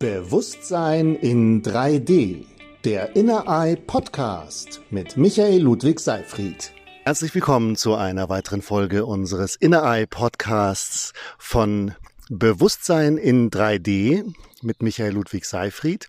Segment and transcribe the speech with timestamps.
[0.00, 2.46] Bewusstsein in 3D.
[2.84, 6.72] Der Inner Eye Podcast mit Michael Ludwig Seifried.
[7.04, 11.92] Herzlich willkommen zu einer weiteren Folge unseres Inner Eye Podcasts von
[12.30, 14.32] Bewusstsein in 3D
[14.62, 16.08] mit Michael Ludwig Seifried.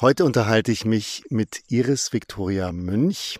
[0.00, 3.36] Heute unterhalte ich mich mit Iris Victoria Münch,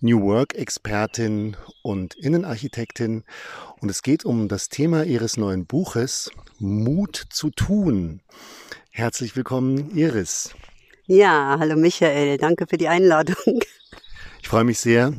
[0.00, 3.24] New Work Expertin und Innenarchitektin.
[3.80, 8.22] Und es geht um das Thema ihres neuen Buches Mut zu tun.
[9.00, 10.50] Herzlich willkommen, Iris.
[11.06, 13.62] Ja, hallo Michael, danke für die Einladung.
[14.42, 15.14] Ich freue mich sehr,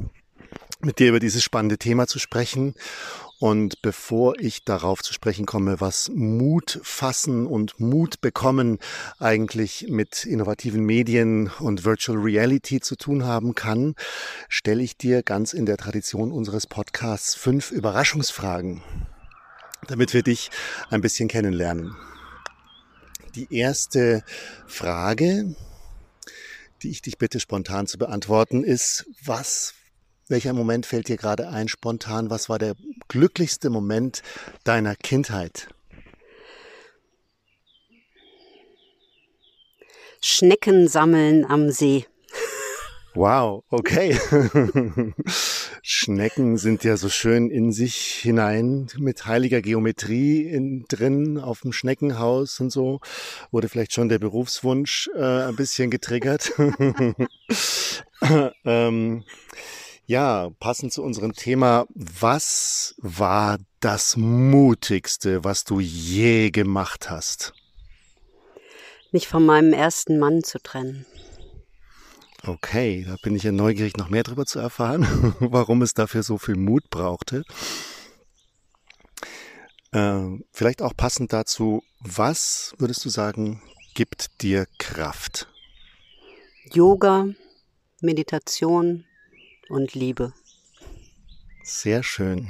[0.82, 2.76] mit dir über dieses spannende Thema zu sprechen.
[3.40, 8.78] Und bevor ich darauf zu sprechen komme, was Mut fassen und Mut bekommen
[9.18, 13.96] eigentlich mit innovativen Medien und Virtual Reality zu tun haben kann,
[14.48, 18.84] stelle ich dir ganz in der Tradition unseres Podcasts fünf Überraschungsfragen,
[19.88, 20.52] damit wir dich
[20.92, 21.96] ein bisschen kennenlernen.
[23.36, 24.24] Die erste
[24.68, 25.56] Frage,
[26.82, 29.74] die ich dich bitte spontan zu beantworten, ist, was,
[30.28, 32.30] welcher Moment fällt dir gerade ein spontan?
[32.30, 32.76] Was war der
[33.08, 34.22] glücklichste Moment
[34.66, 35.70] deiner Kindheit?
[40.20, 42.06] Schnecken sammeln am See.
[43.14, 44.18] Wow, okay.
[45.84, 51.74] Schnecken sind ja so schön in sich hinein mit heiliger Geometrie in, drin auf dem
[51.74, 53.02] Schneckenhaus und so.
[53.52, 56.54] Wurde vielleicht schon der Berufswunsch äh, ein bisschen getriggert.
[58.66, 59.24] ähm,
[60.06, 67.54] ja, passend zu unserem Thema, was war das Mutigste, was du je gemacht hast?
[69.12, 71.06] Mich von meinem ersten Mann zu trennen.
[72.44, 75.06] Okay, da bin ich ja neugierig, noch mehr darüber zu erfahren,
[75.40, 77.44] warum es dafür so viel Mut brauchte.
[79.92, 83.62] Äh, vielleicht auch passend dazu, was würdest du sagen,
[83.94, 85.48] gibt dir Kraft?
[86.74, 87.28] Yoga,
[88.02, 89.06] Meditation
[89.70, 90.34] und Liebe.
[91.64, 92.50] Sehr schön.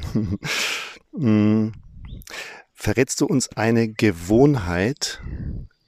[1.14, 1.74] hm.
[2.74, 5.22] Verrätst du uns eine Gewohnheit,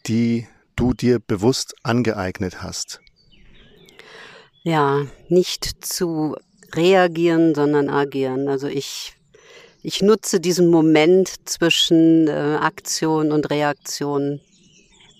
[0.05, 3.02] die du dir bewusst angeeignet hast?
[4.63, 6.35] Ja, nicht zu
[6.73, 8.47] reagieren, sondern agieren.
[8.47, 9.15] Also ich,
[9.83, 14.41] ich nutze diesen Moment zwischen äh, Aktion und Reaktion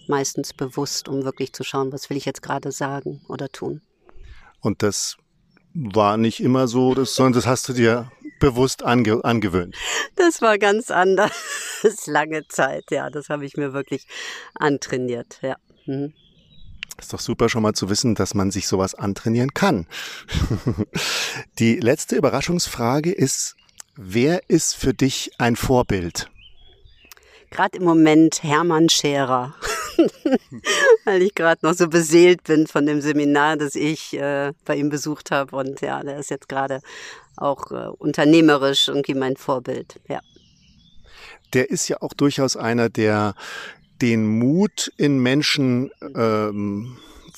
[0.07, 3.81] meistens bewusst, um wirklich zu schauen, was will ich jetzt gerade sagen oder tun.
[4.59, 5.17] Und das
[5.73, 9.75] war nicht immer so, das, sondern das hast du dir bewusst ange angewöhnt.
[10.15, 11.31] Das war ganz anders.
[12.07, 13.09] Lange Zeit, ja.
[13.09, 14.05] Das habe ich mir wirklich
[14.55, 15.55] antrainiert, ja.
[15.85, 16.13] Mhm.
[16.99, 19.87] Ist doch super schon mal zu wissen, dass man sich sowas antrainieren kann.
[21.59, 23.55] Die letzte Überraschungsfrage ist,
[23.95, 26.29] wer ist für dich ein Vorbild?
[27.49, 29.53] Gerade im Moment Hermann Scherer,
[31.05, 34.89] weil ich gerade noch so beseelt bin von dem Seminar, das ich äh, bei ihm
[34.89, 35.55] besucht habe.
[35.55, 36.81] Und ja, der ist jetzt gerade
[37.37, 39.99] auch äh, unternehmerisch irgendwie mein Vorbild.
[40.07, 40.21] Ja.
[41.53, 43.35] Der ist ja auch durchaus einer, der
[44.03, 46.97] den Mut in Menschen ähm,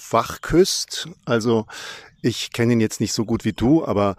[0.09, 1.08] wachküsst.
[1.24, 1.68] Also
[2.24, 4.16] ich kenne ihn jetzt nicht so gut wie du, aber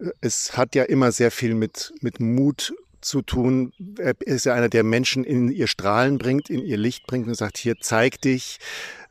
[0.00, 2.72] äh, es hat ja immer sehr viel mit, mit Mut
[3.02, 3.74] zu tun.
[3.98, 7.34] Er ist ja einer, der Menschen in ihr Strahlen bringt, in ihr Licht bringt und
[7.34, 8.60] sagt, hier zeig dich,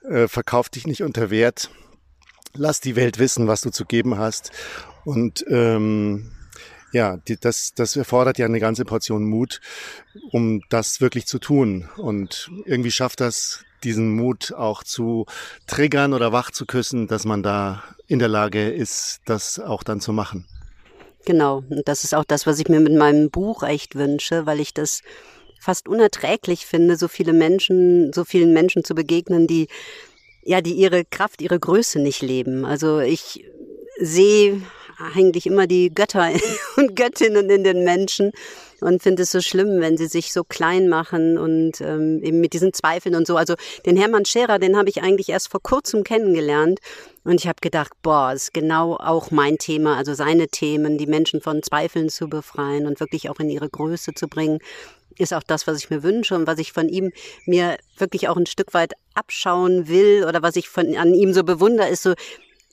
[0.09, 1.69] äh, verkauf dich nicht unter Wert,
[2.55, 4.49] lass die Welt wissen, was du zu geben hast.
[5.05, 6.31] Und ähm,
[6.93, 9.59] ja, die, das, das erfordert ja eine ganze Portion Mut,
[10.31, 11.89] um das wirklich zu tun.
[11.97, 15.25] Und irgendwie schafft das, diesen Mut auch zu
[15.67, 19.99] triggern oder wach zu küssen, dass man da in der Lage ist, das auch dann
[19.99, 20.45] zu machen.
[21.25, 24.59] Genau, und das ist auch das, was ich mir mit meinem Buch echt wünsche, weil
[24.59, 25.01] ich das
[25.59, 29.67] fast unerträglich finde, so viele Menschen, so vielen Menschen zu begegnen, die
[30.45, 32.65] ja, die ihre Kraft, ihre Größe nicht leben.
[32.65, 33.45] Also ich
[33.97, 34.61] sehe
[35.15, 36.29] eigentlich immer die Götter
[36.77, 38.31] und Göttinnen in den Menschen
[38.81, 42.53] und finde es so schlimm, wenn sie sich so klein machen und ähm, eben mit
[42.53, 43.37] diesen Zweifeln und so.
[43.37, 43.55] Also
[43.85, 46.79] den Hermann Scherer, den habe ich eigentlich erst vor kurzem kennengelernt
[47.23, 51.41] und ich habe gedacht, boah, ist genau auch mein Thema, also seine Themen, die Menschen
[51.41, 54.59] von Zweifeln zu befreien und wirklich auch in ihre Größe zu bringen
[55.19, 57.11] ist auch das, was ich mir wünsche und was ich von ihm
[57.45, 61.43] mir wirklich auch ein Stück weit abschauen will oder was ich von an ihm so
[61.43, 62.13] bewundere, ist so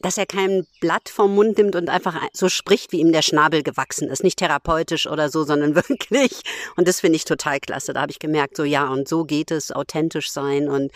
[0.00, 3.62] dass er kein Blatt vom Mund nimmt und einfach so spricht, wie ihm der Schnabel
[3.62, 4.25] gewachsen ist.
[4.25, 6.41] Nicht therapeutisch oder so, sondern wirklich.
[6.76, 7.93] Und das finde ich total klasse.
[7.93, 10.93] Da habe ich gemerkt, so ja, und so geht es, authentisch sein und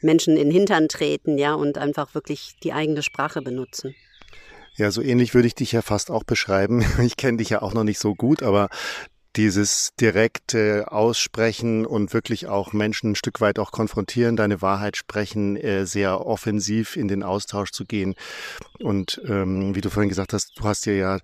[0.00, 3.94] Menschen in den Hintern treten, ja, und einfach wirklich die eigene Sprache benutzen.
[4.76, 6.84] Ja, so ähnlich würde ich dich ja fast auch beschreiben.
[7.02, 8.68] Ich kenne dich ja auch noch nicht so gut, aber
[9.38, 15.56] dieses direkte Aussprechen und wirklich auch Menschen ein Stück weit auch konfrontieren, deine Wahrheit sprechen,
[15.56, 18.16] äh, sehr offensiv in den Austausch zu gehen.
[18.80, 21.18] Und ähm, wie du vorhin gesagt hast, du hast dir ja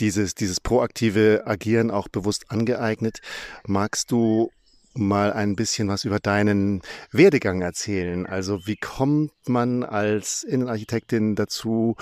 [0.00, 3.20] dieses, dieses proaktive Agieren auch bewusst angeeignet.
[3.64, 4.50] Magst du
[4.94, 6.82] mal ein bisschen was über deinen
[7.12, 8.26] Werdegang erzählen.
[8.26, 11.94] Also wie kommt man als Innenarchitektin dazu,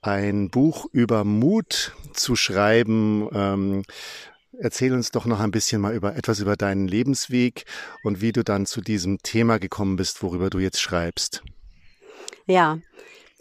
[0.00, 3.28] ein Buch über Mut zu schreiben?
[3.32, 3.82] Ähm,
[4.58, 7.64] erzähl uns doch noch ein bisschen mal über etwas über deinen Lebensweg
[8.02, 11.42] und wie du dann zu diesem Thema gekommen bist, worüber du jetzt schreibst.
[12.46, 12.78] Ja,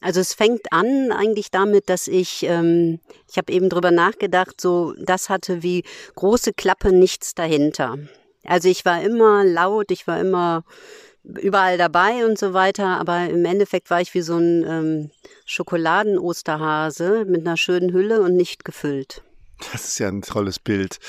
[0.02, 3.00] also es fängt an eigentlich damit, dass ich, ähm,
[3.30, 5.84] ich habe eben drüber nachgedacht, so das hatte wie
[6.16, 7.98] große Klappe nichts dahinter.
[8.44, 10.64] Also ich war immer laut, ich war immer
[11.24, 15.12] überall dabei und so weiter, aber im Endeffekt war ich wie so ein ähm,
[15.46, 19.24] Schokoladen-Osterhase mit einer schönen Hülle und nicht gefüllt.
[19.72, 21.00] Das ist ja ein tolles Bild.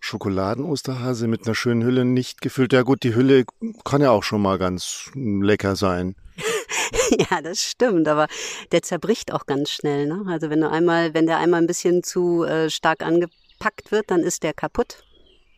[0.00, 2.72] Schokoladen-Osterhase mit einer schönen Hülle nicht gefüllt.
[2.72, 3.44] Ja gut, die Hülle
[3.84, 6.16] kann ja auch schon mal ganz lecker sein.
[7.30, 8.26] ja, das stimmt, aber
[8.72, 10.06] der zerbricht auch ganz schnell.
[10.06, 10.24] Ne?
[10.28, 14.20] Also wenn du einmal, wenn der einmal ein bisschen zu äh, stark angepackt wird, dann
[14.20, 15.04] ist der kaputt.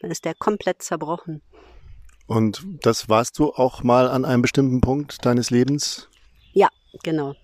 [0.00, 1.42] Dann ist der komplett zerbrochen.
[2.26, 6.08] Und das warst du auch mal an einem bestimmten Punkt deines Lebens?
[6.52, 6.68] Ja,
[7.02, 7.34] genau.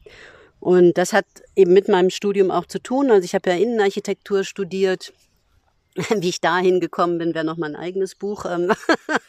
[0.60, 1.26] Und das hat
[1.56, 3.10] eben mit meinem Studium auch zu tun.
[3.10, 5.12] Also ich habe ja Innenarchitektur studiert.
[6.16, 8.72] Wie ich dahin gekommen bin, wäre noch mal ein eigenes Buch, ähm,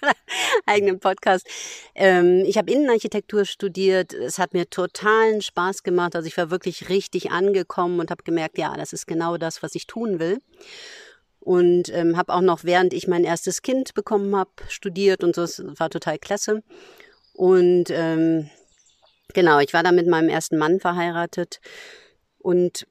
[0.68, 1.48] eigenen Podcast.
[1.96, 4.14] Ähm, ich habe Innenarchitektur studiert.
[4.14, 6.16] Es hat mir totalen Spaß gemacht.
[6.16, 9.74] Also ich war wirklich richtig angekommen und habe gemerkt, ja, das ist genau das, was
[9.74, 10.40] ich tun will
[11.40, 15.44] und ähm, habe auch noch, während ich mein erstes Kind bekommen habe, studiert und so.
[15.44, 16.62] Es war total klasse.
[17.34, 18.50] Und ähm,
[19.34, 21.60] genau, ich war dann mit meinem ersten Mann verheiratet
[22.40, 22.88] und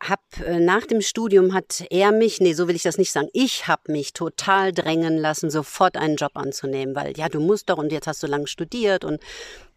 [0.00, 3.28] hab äh, nach dem Studium hat er mich, nee, so will ich das nicht sagen,
[3.32, 7.78] ich habe mich total drängen lassen, sofort einen Job anzunehmen, weil ja, du musst doch
[7.78, 9.20] und jetzt hast du lang studiert und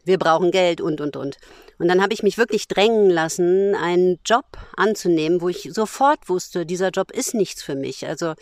[0.04, 1.38] wir brauchen Geld und, und, und.
[1.78, 4.46] Und dann habe ich mich wirklich drängen lassen, einen Job
[4.78, 8.08] anzunehmen, wo ich sofort wusste, dieser Job ist nichts für mich.
[8.08, 8.34] Also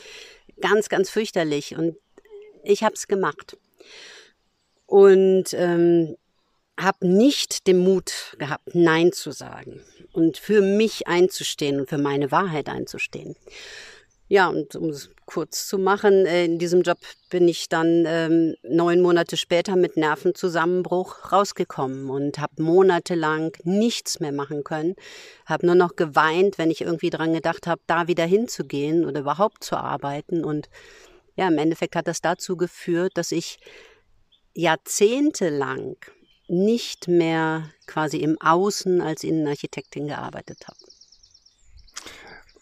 [0.62, 1.75] ganz, ganz fürchterlich.
[1.75, 1.96] Und
[2.63, 3.57] ich habe es gemacht.
[4.86, 6.16] Und ähm,
[6.80, 9.81] habe nicht den Mut gehabt, Nein zu sagen
[10.12, 13.36] und für mich einzustehen und für meine Wahrheit einzustehen.
[14.30, 16.98] Ja, und um es kurz zu machen, äh, in diesem Job
[17.30, 24.31] bin ich dann ähm, neun Monate später mit Nervenzusammenbruch rausgekommen und habe monatelang nichts mehr
[24.31, 24.96] machen können.
[25.46, 29.64] Habe nur noch geweint, wenn ich irgendwie dran gedacht habe, da wieder hinzugehen oder überhaupt
[29.64, 30.44] zu arbeiten.
[30.44, 30.70] Und
[31.36, 33.60] ja, im Endeffekt hat das dazu geführt, dass ich
[34.56, 35.98] jahrzehntelang
[36.54, 40.78] nicht mehr quasi im Außen als Innenarchitektin gearbeitet habe.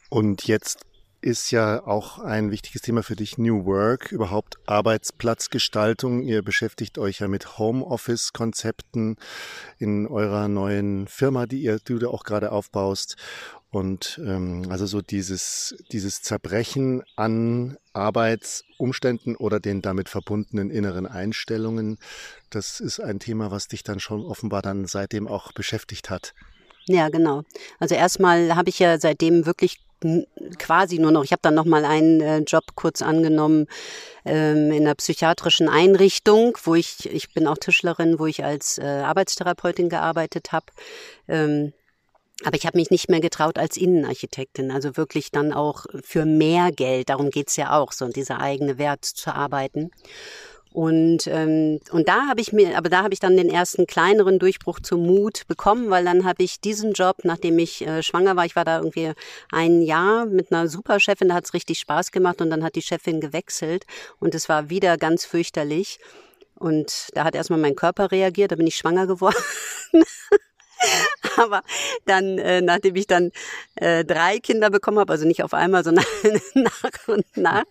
[0.09, 0.85] Und jetzt
[1.21, 6.23] ist ja auch ein wichtiges Thema für dich, New Work, überhaupt Arbeitsplatzgestaltung.
[6.23, 9.17] Ihr beschäftigt euch ja mit Homeoffice-Konzepten
[9.77, 13.17] in eurer neuen Firma, die ihr, du auch gerade aufbaust.
[13.71, 21.97] Und ähm, also so dieses, dieses Zerbrechen an Arbeitsumständen oder den damit verbundenen inneren Einstellungen,
[22.49, 26.33] das ist ein Thema, was dich dann schon offenbar dann seitdem auch beschäftigt hat.
[26.87, 27.43] Ja, genau.
[27.79, 29.79] Also erstmal habe ich ja seitdem wirklich
[30.57, 33.67] quasi nur noch, ich habe dann noch mal einen äh, Job kurz angenommen
[34.25, 38.83] ähm, in einer psychiatrischen Einrichtung, wo ich, ich bin auch Tischlerin, wo ich als äh,
[38.83, 40.65] Arbeitstherapeutin gearbeitet habe.
[41.27, 41.73] Ähm,
[42.43, 46.71] aber ich habe mich nicht mehr getraut als Innenarchitektin, also wirklich dann auch für mehr
[46.71, 49.91] Geld, darum geht's ja auch, so dieser eigene Wert zu arbeiten.
[50.73, 54.39] Und, ähm, und da habe ich mir, aber da habe ich dann den ersten kleineren
[54.39, 58.45] Durchbruch zum Mut bekommen, weil dann habe ich diesen Job, nachdem ich äh, schwanger war,
[58.45, 59.11] ich war da irgendwie
[59.51, 62.81] ein Jahr mit einer Superchefin, da hat es richtig Spaß gemacht und dann hat die
[62.81, 63.85] Chefin gewechselt
[64.19, 65.99] und es war wieder ganz fürchterlich.
[66.55, 69.35] Und da hat erstmal mein Körper reagiert, da bin ich schwanger geworden.
[71.37, 71.61] Aber
[72.05, 73.31] dann, äh, nachdem ich dann
[73.75, 76.05] äh, drei Kinder bekommen habe, also nicht auf einmal, sondern
[76.53, 77.63] nach und nach,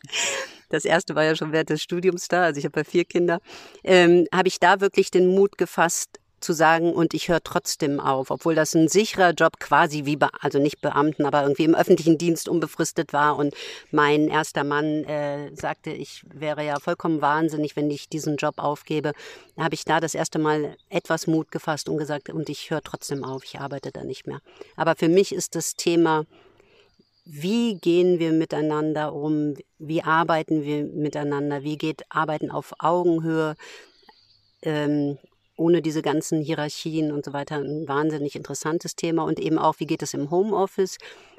[0.69, 3.41] das erste war ja schon während des Studiums da, also ich habe ja vier Kinder,
[3.85, 8.31] ähm, habe ich da wirklich den Mut gefasst, zu sagen, und ich höre trotzdem auf,
[8.31, 12.19] obwohl das ein sicherer Job quasi wie, Be also nicht Beamten, aber irgendwie im öffentlichen
[12.19, 13.37] Dienst unbefristet war.
[13.37, 13.55] Und
[13.91, 19.13] mein erster Mann äh, sagte, ich wäre ja vollkommen wahnsinnig, wenn ich diesen Job aufgebe.
[19.59, 23.25] Habe ich da das erste Mal etwas Mut gefasst und gesagt, und ich höre trotzdem
[23.25, 24.41] auf, ich arbeite da nicht mehr.
[24.77, 26.25] Aber für mich ist das Thema
[27.33, 33.55] wie gehen wir miteinander um, wie arbeiten wir miteinander, wie geht Arbeiten auf Augenhöhe,
[34.63, 35.19] ähm,
[35.61, 39.87] ohne diese ganzen Hierarchien und so weiter, ein wahnsinnig interessantes Thema und eben auch, wie
[39.87, 40.97] geht es im Homeoffice,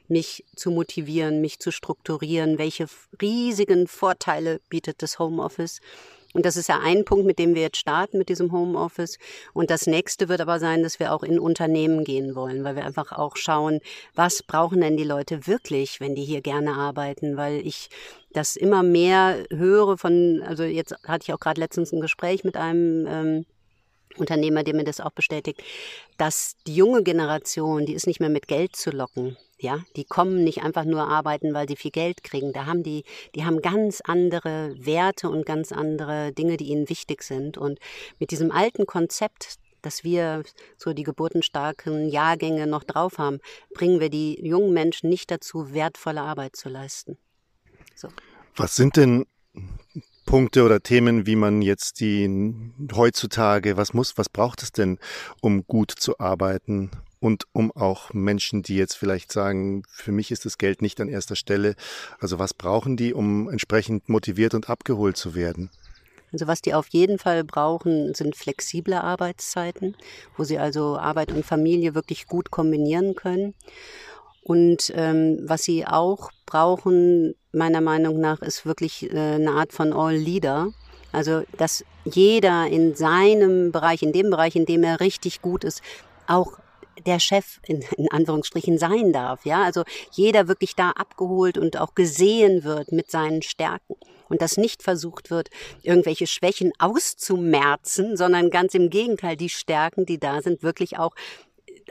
[0.08, 2.86] mich zu motivieren, mich zu strukturieren, welche
[3.22, 5.80] riesigen Vorteile bietet das Homeoffice.
[6.34, 9.18] Und das ist ja ein Punkt, mit dem wir jetzt starten, mit diesem Homeoffice.
[9.54, 12.86] Und das nächste wird aber sein, dass wir auch in Unternehmen gehen wollen, weil wir
[12.86, 13.80] einfach auch schauen,
[14.16, 17.90] was brauchen denn die Leute wirklich, wenn die hier gerne arbeiten, weil ich
[18.32, 22.56] das immer mehr höre von, also jetzt hatte ich auch gerade letztens ein Gespräch mit
[22.56, 23.46] einem ähm,
[24.18, 25.62] Unternehmer, der mir das auch bestätigt,
[26.18, 29.38] dass die junge Generation, die ist nicht mehr mit Geld zu locken.
[29.60, 32.51] Ja, die kommen nicht einfach nur arbeiten, weil sie viel Geld kriegen.
[32.51, 33.03] Da haben die,
[33.36, 37.60] die haben ganz andere Werte und ganz andere Dinge, die ihnen wichtig sind.
[37.60, 37.80] Und
[38.18, 40.44] mit diesem alten Konzept, dass wir
[40.77, 43.39] so die geburtenstarken Jahrgänge noch drauf haben,
[43.74, 47.18] bringen wir die jungen Menschen nicht dazu, wertvolle Arbeit zu leisten.
[47.96, 48.08] So.
[48.56, 49.27] Was sind denn
[50.25, 52.30] Punkte oder Themen, wie man jetzt die
[52.94, 55.00] heutzutage, was muss, was braucht es denn,
[55.42, 60.46] um gut zu arbeiten und um auch Menschen, die jetzt vielleicht sagen, für mich ist
[60.46, 61.75] das Geld nicht an erster Stelle.
[62.20, 65.70] Also was brauchen die, um entsprechend motiviert und abgeholt zu werden?
[66.34, 69.96] Also was die auf jeden Fall brauchen, sind flexible Arbeitszeiten,
[70.38, 73.54] wo sie also Arbeit und Familie wirklich gut kombinieren können.
[74.41, 79.93] Und ähm, was sie auch brauchen, meiner Meinung nach, ist wirklich äh, eine Art von
[79.93, 80.71] All-Leader.
[81.12, 85.81] Also, dass jeder in seinem Bereich, in dem Bereich, in dem er richtig gut ist,
[86.27, 86.57] auch
[87.05, 89.45] der Chef in, in Anführungsstrichen sein darf.
[89.45, 93.95] Ja, also jeder wirklich da abgeholt und auch gesehen wird mit seinen Stärken
[94.31, 95.50] und dass nicht versucht wird,
[95.83, 101.15] irgendwelche Schwächen auszumerzen, sondern ganz im Gegenteil, die Stärken, die da sind, wirklich auch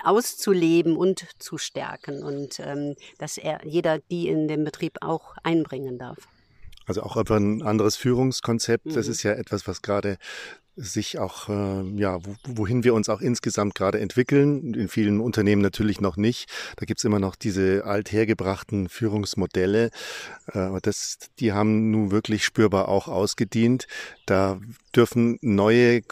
[0.05, 5.99] auszuleben und zu stärken und ähm, dass er jeder die in den Betrieb auch einbringen
[5.99, 6.29] darf.
[6.87, 8.87] Also auch einfach ein anderes Führungskonzept.
[8.87, 8.95] Mhm.
[8.95, 10.19] Das ist ja etwas, was gerade
[10.77, 14.75] sich auch, äh, ja, wohin wir uns auch insgesamt gerade entwickeln.
[14.75, 16.51] In vielen Unternehmen natürlich noch nicht.
[16.77, 19.91] Da gibt's immer noch diese althergebrachten Führungsmodelle.
[20.53, 23.87] Äh, das, die haben nun wirklich spürbar auch ausgedient.
[24.27, 24.61] Da
[24.95, 26.03] dürfen neue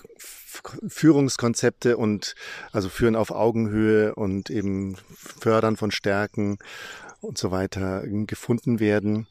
[0.89, 2.35] Führungskonzepte und
[2.73, 6.59] also führen auf Augenhöhe und eben fördern von Stärken
[7.21, 9.27] und so weiter gefunden werden.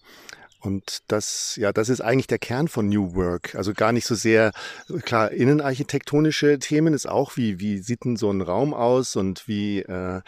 [0.68, 3.56] Und das, ja, das ist eigentlich der Kern von New Work.
[3.56, 4.52] Also gar nicht so sehr,
[5.04, 9.80] klar, innenarchitektonische Themen ist auch, wie, wie sieht denn so ein Raum aus und wie,
[9.80, 10.22] äh,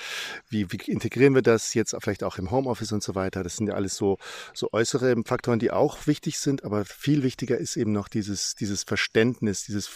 [0.48, 3.43] wie, wie integrieren wir das jetzt vielleicht auch im Homeoffice und so weiter.
[3.43, 4.17] Das sind ja alles so,
[4.53, 8.84] so äußere Faktoren, die auch wichtig sind, aber viel wichtiger ist eben noch dieses, dieses
[8.84, 9.89] Verständnis, dieses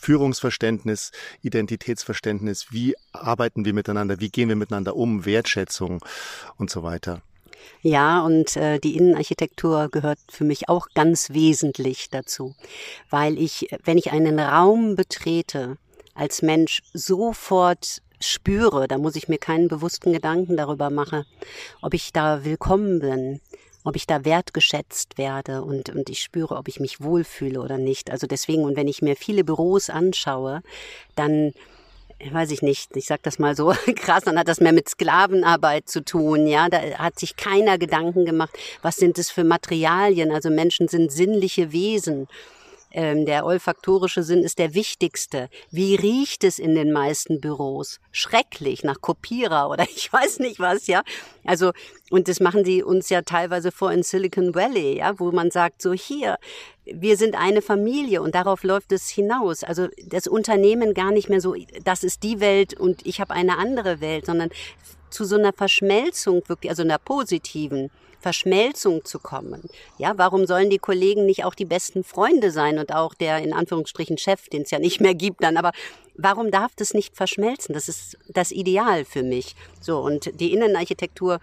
[0.00, 2.72] Führungsverständnis, Identitätsverständnis.
[2.72, 4.18] Wie arbeiten wir miteinander?
[4.18, 5.24] Wie gehen wir miteinander um?
[5.24, 6.04] Wertschätzung
[6.56, 7.22] und so weiter.
[7.82, 12.54] Ja, und äh, die Innenarchitektur gehört für mich auch ganz wesentlich dazu,
[13.10, 15.76] weil ich, wenn ich einen Raum betrete,
[16.14, 21.24] als Mensch sofort spüre, da muss ich mir keinen bewussten Gedanken darüber machen,
[21.82, 23.40] ob ich da willkommen bin,
[23.84, 28.10] ob ich da wertgeschätzt werde und, und ich spüre, ob ich mich wohlfühle oder nicht.
[28.10, 30.62] Also deswegen, und wenn ich mir viele Büros anschaue,
[31.14, 31.52] dann
[32.32, 35.88] weiß ich nicht, ich sag das mal so krass, dann hat das mehr mit Sklavenarbeit
[35.88, 40.50] zu tun, ja, da hat sich keiner Gedanken gemacht, was sind es für Materialien, also
[40.50, 42.28] Menschen sind sinnliche Wesen
[42.94, 45.48] ähm, der olfaktorische Sinn ist der wichtigste.
[45.70, 47.98] Wie riecht es in den meisten Büros?
[48.12, 51.02] Schrecklich, nach Kopierer oder ich weiß nicht was, ja.
[51.44, 51.72] Also,
[52.10, 55.82] und das machen sie uns ja teilweise vor in Silicon Valley, ja, wo man sagt,
[55.82, 56.38] so hier,
[56.84, 59.64] wir sind eine Familie und darauf läuft es hinaus.
[59.64, 63.58] Also das Unternehmen gar nicht mehr so, das ist die Welt und ich habe eine
[63.58, 64.50] andere Welt, sondern
[65.10, 67.90] zu so einer Verschmelzung wirklich, also einer positiven
[68.24, 69.68] Verschmelzung zu kommen.
[69.98, 73.52] Ja, warum sollen die Kollegen nicht auch die besten Freunde sein und auch der in
[73.52, 75.72] Anführungsstrichen Chef, den es ja nicht mehr gibt dann, aber
[76.16, 77.74] warum darf das nicht verschmelzen?
[77.74, 79.54] Das ist das Ideal für mich.
[79.78, 81.38] So und die Innenarchitektur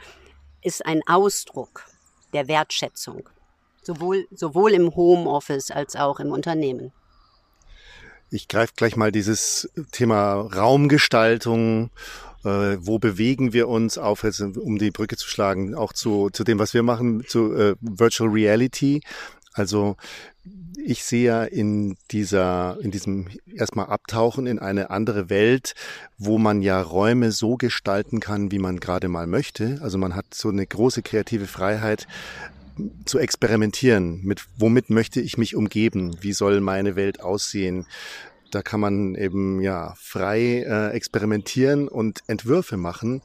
[0.64, 1.86] ist ein Ausdruck
[2.34, 3.30] der Wertschätzung.
[3.84, 6.92] Sowohl, sowohl im Homeoffice als auch im Unternehmen.
[8.32, 11.92] Ich greife gleich mal dieses Thema Raumgestaltung
[12.44, 16.44] äh, wo bewegen wir uns auf, jetzt, um die Brücke zu schlagen, auch zu, zu
[16.44, 19.02] dem, was wir machen, zu äh, Virtual Reality.
[19.54, 19.98] Also
[20.84, 25.74] ich sehe ja in dieser, in diesem erstmal Abtauchen in eine andere Welt,
[26.18, 29.80] wo man ja Räume so gestalten kann, wie man gerade mal möchte.
[29.82, 32.08] Also man hat so eine große kreative Freiheit
[33.06, 34.22] zu experimentieren.
[34.24, 36.16] Mit womit möchte ich mich umgeben?
[36.22, 37.86] Wie soll meine Welt aussehen?
[38.52, 43.22] Da kann man eben ja frei äh, experimentieren und Entwürfe machen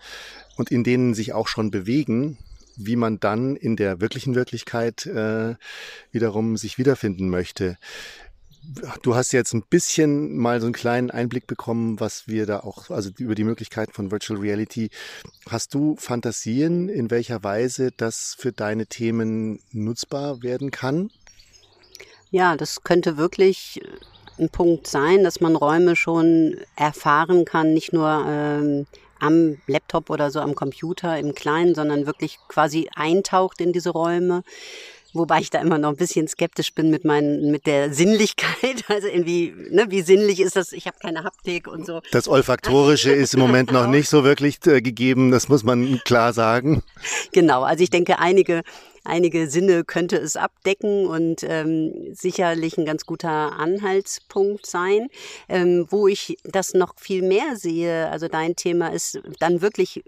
[0.56, 2.38] und in denen sich auch schon bewegen,
[2.76, 5.54] wie man dann in der wirklichen Wirklichkeit äh,
[6.12, 7.78] wiederum sich wiederfinden möchte.
[9.02, 12.90] du hast jetzt ein bisschen mal so einen kleinen Einblick bekommen, was wir da auch,
[12.90, 14.90] also über die Möglichkeiten von Virtual Reality.
[15.49, 21.11] Hast du Fantasien, in welcher Weise das für deine Themen nutzbar werden kann?
[22.30, 23.80] Ja, das könnte wirklich
[24.38, 28.87] ein Punkt sein, dass man Räume schon erfahren kann, nicht nur ähm,
[29.19, 34.43] am Laptop oder so am Computer im Kleinen, sondern wirklich quasi eintaucht in diese Räume.
[35.12, 38.85] Wobei ich da immer noch ein bisschen skeptisch bin mit meinen, mit der Sinnlichkeit.
[38.88, 40.73] Also irgendwie, ne, wie sinnlich ist das?
[40.73, 42.00] Ich habe keine Haptik und so.
[42.12, 46.33] Das Olfaktorische ist im Moment noch nicht so wirklich äh, gegeben, das muss man klar
[46.33, 46.83] sagen.
[47.33, 48.62] Genau, also ich denke, einige
[49.07, 55.09] einige Sinne könnte es abdecken und ähm, sicherlich ein ganz guter Anhaltspunkt sein.
[55.49, 60.03] Ähm, wo ich das noch viel mehr sehe, also dein Thema ist dann wirklich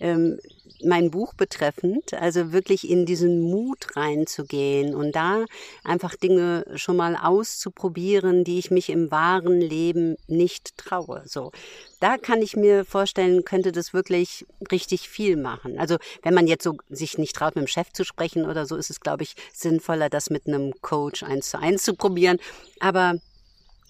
[0.00, 0.38] ähm,
[0.84, 5.44] mein Buch betreffend, also wirklich in diesen Mut reinzugehen und da
[5.84, 11.22] einfach Dinge schon mal auszuprobieren, die ich mich im wahren Leben nicht traue.
[11.26, 11.52] So,
[12.00, 15.78] da kann ich mir vorstellen, könnte das wirklich richtig viel machen.
[15.78, 18.76] Also wenn man jetzt so sich nicht traut, mit dem Chef zu sprechen oder so,
[18.76, 22.38] ist es, glaube ich, sinnvoller, das mit einem Coach eins zu eins zu probieren.
[22.80, 23.14] Aber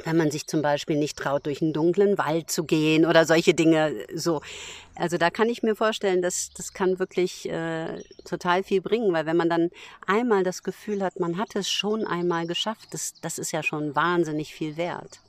[0.04, 3.54] wenn man sich zum Beispiel nicht traut, durch einen dunklen Wald zu gehen oder solche
[3.54, 4.40] Dinge so.
[4.94, 9.26] Also da kann ich mir vorstellen, dass das kann wirklich äh, total viel bringen, weil
[9.26, 9.70] wenn man dann
[10.06, 13.94] einmal das Gefühl hat, man hat es schon einmal geschafft, das, das ist ja schon
[13.94, 15.20] wahnsinnig viel wert.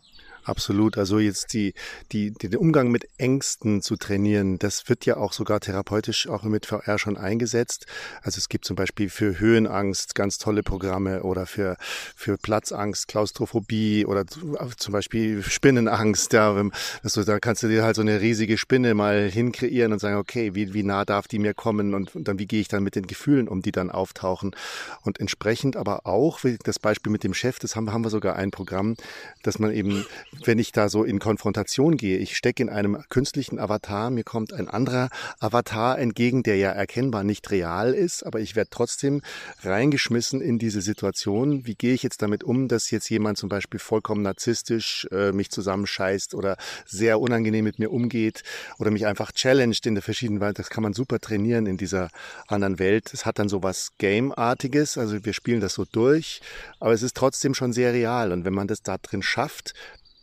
[0.50, 0.98] Absolut.
[0.98, 1.76] Also jetzt die,
[2.12, 6.66] die, den Umgang mit Ängsten zu trainieren, das wird ja auch sogar therapeutisch auch mit
[6.66, 7.86] VR schon eingesetzt.
[8.24, 11.78] Also es gibt zum Beispiel für Höhenangst ganz tolle Programme oder für,
[12.16, 16.34] für Platzangst, Klaustrophobie oder zum Beispiel Spinnenangst.
[16.34, 16.56] Ja,
[17.04, 20.56] also da kannst du dir halt so eine riesige Spinne mal hinkreieren und sagen, okay,
[20.56, 22.96] wie, wie nah darf die mir kommen und, und dann wie gehe ich dann mit
[22.96, 24.56] den Gefühlen um, die dann auftauchen.
[25.04, 28.36] Und entsprechend aber auch, wie das Beispiel mit dem Chef, das haben, haben wir sogar
[28.36, 28.96] ein Programm,
[29.44, 30.06] dass man eben
[30.46, 32.18] wenn ich da so in Konfrontation gehe.
[32.18, 37.24] Ich stecke in einem künstlichen Avatar, mir kommt ein anderer Avatar entgegen, der ja erkennbar
[37.24, 39.22] nicht real ist, aber ich werde trotzdem
[39.64, 41.66] reingeschmissen in diese Situation.
[41.66, 45.52] Wie gehe ich jetzt damit um, dass jetzt jemand zum Beispiel vollkommen narzisstisch äh, mich
[45.52, 48.44] zusammenscheißt oder sehr unangenehm mit mir umgeht
[48.78, 50.60] oder mich einfach challenged in der verschiedenen Welt.
[50.60, 52.10] Das kann man super trainieren in dieser
[52.48, 53.12] anderen Welt.
[53.14, 56.42] Es hat dann so was Game-artiges, also wir spielen das so durch,
[56.80, 58.32] aber es ist trotzdem schon sehr real.
[58.32, 59.74] Und wenn man das da drin schafft,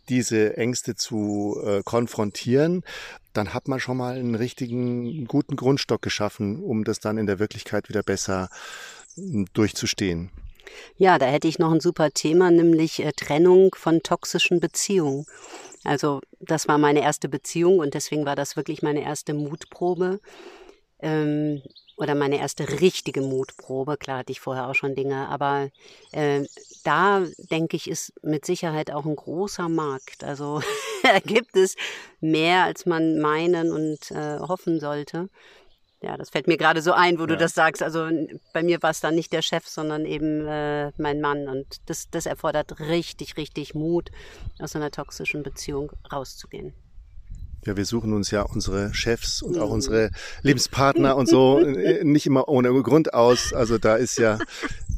[0.08, 2.82] diese Ängste zu äh, konfrontieren,
[3.32, 7.38] dann hat man schon mal einen richtigen, guten Grundstock geschaffen, um das dann in der
[7.38, 8.48] Wirklichkeit wieder besser
[9.14, 10.30] hm, durchzustehen.
[10.96, 15.26] Ja, da hätte ich noch ein super Thema, nämlich äh, Trennung von toxischen Beziehungen.
[15.84, 20.20] Also das war meine erste Beziehung und deswegen war das wirklich meine erste Mutprobe.
[21.00, 21.62] Ähm,
[21.96, 23.96] oder meine erste richtige Mutprobe.
[23.96, 25.70] Klar hatte ich vorher auch schon Dinge, aber
[26.12, 26.44] äh,
[26.84, 30.22] da denke ich, ist mit Sicherheit auch ein großer Markt.
[30.22, 30.60] Also
[31.02, 31.74] da gibt es
[32.20, 35.28] mehr, als man meinen und äh, hoffen sollte.
[36.02, 37.28] Ja, das fällt mir gerade so ein, wo ja.
[37.28, 37.82] du das sagst.
[37.82, 38.08] Also
[38.52, 41.48] bei mir war es dann nicht der Chef, sondern eben äh, mein Mann.
[41.48, 44.10] Und das, das erfordert richtig, richtig Mut,
[44.60, 46.74] aus einer toxischen Beziehung rauszugehen.
[47.66, 50.10] Ja, wir suchen uns ja unsere Chefs und auch unsere
[50.42, 53.52] Lebenspartner und so äh, nicht immer ohne Grund aus.
[53.52, 54.38] Also da ist ja,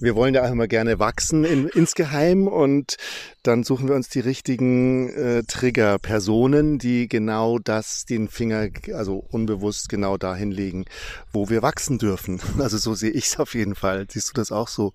[0.00, 2.96] wir wollen ja auch immer gerne wachsen in, insgeheim und
[3.42, 9.88] dann suchen wir uns die richtigen äh, Trigger-Personen, die genau das, den Finger, also unbewusst
[9.88, 10.84] genau dahin legen,
[11.32, 12.40] wo wir wachsen dürfen.
[12.58, 14.06] Also so sehe ich es auf jeden Fall.
[14.10, 14.92] Siehst du das auch so?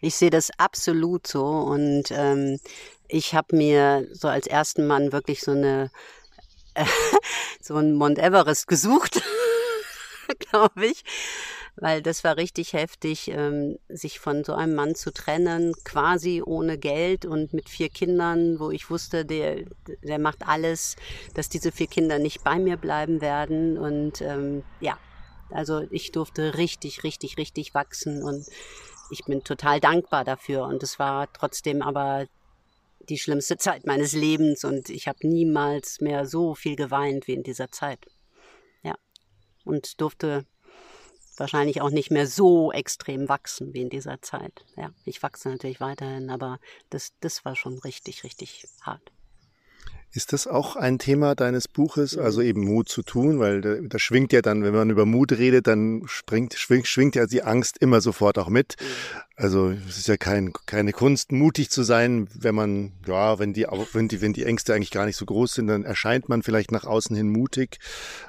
[0.00, 2.58] Ich sehe das absolut so und ähm,
[3.08, 5.90] ich habe mir so als ersten Mann wirklich so eine
[7.60, 9.22] so ein Mount Everest gesucht,
[10.50, 11.04] glaube ich,
[11.76, 16.78] weil das war richtig heftig, ähm, sich von so einem Mann zu trennen, quasi ohne
[16.78, 19.64] Geld und mit vier Kindern, wo ich wusste, der,
[20.02, 20.96] der macht alles,
[21.34, 23.78] dass diese vier Kinder nicht bei mir bleiben werden.
[23.78, 24.98] Und ähm, ja,
[25.50, 28.46] also ich durfte richtig, richtig, richtig wachsen und
[29.10, 30.64] ich bin total dankbar dafür.
[30.64, 32.26] Und es war trotzdem aber
[33.12, 37.42] die schlimmste Zeit meines Lebens und ich habe niemals mehr so viel geweint wie in
[37.42, 38.06] dieser Zeit.
[38.82, 38.94] Ja.
[39.64, 40.46] Und durfte
[41.36, 44.64] wahrscheinlich auch nicht mehr so extrem wachsen wie in dieser Zeit.
[44.76, 49.12] Ja, ich wachse natürlich weiterhin, aber das, das war schon richtig, richtig hart.
[50.14, 53.38] Ist das auch ein Thema deines Buches, also eben Mut zu tun?
[53.38, 57.14] Weil da, da schwingt ja dann, wenn man über Mut redet, dann springt, schwingt, schwingt
[57.14, 58.76] ja die Angst immer sofort auch mit.
[59.42, 63.66] Also es ist ja kein, keine Kunst, mutig zu sein, wenn man, ja, wenn die,
[63.92, 66.70] wenn die, wenn die Ängste eigentlich gar nicht so groß sind, dann erscheint man vielleicht
[66.70, 67.80] nach außen hin mutig.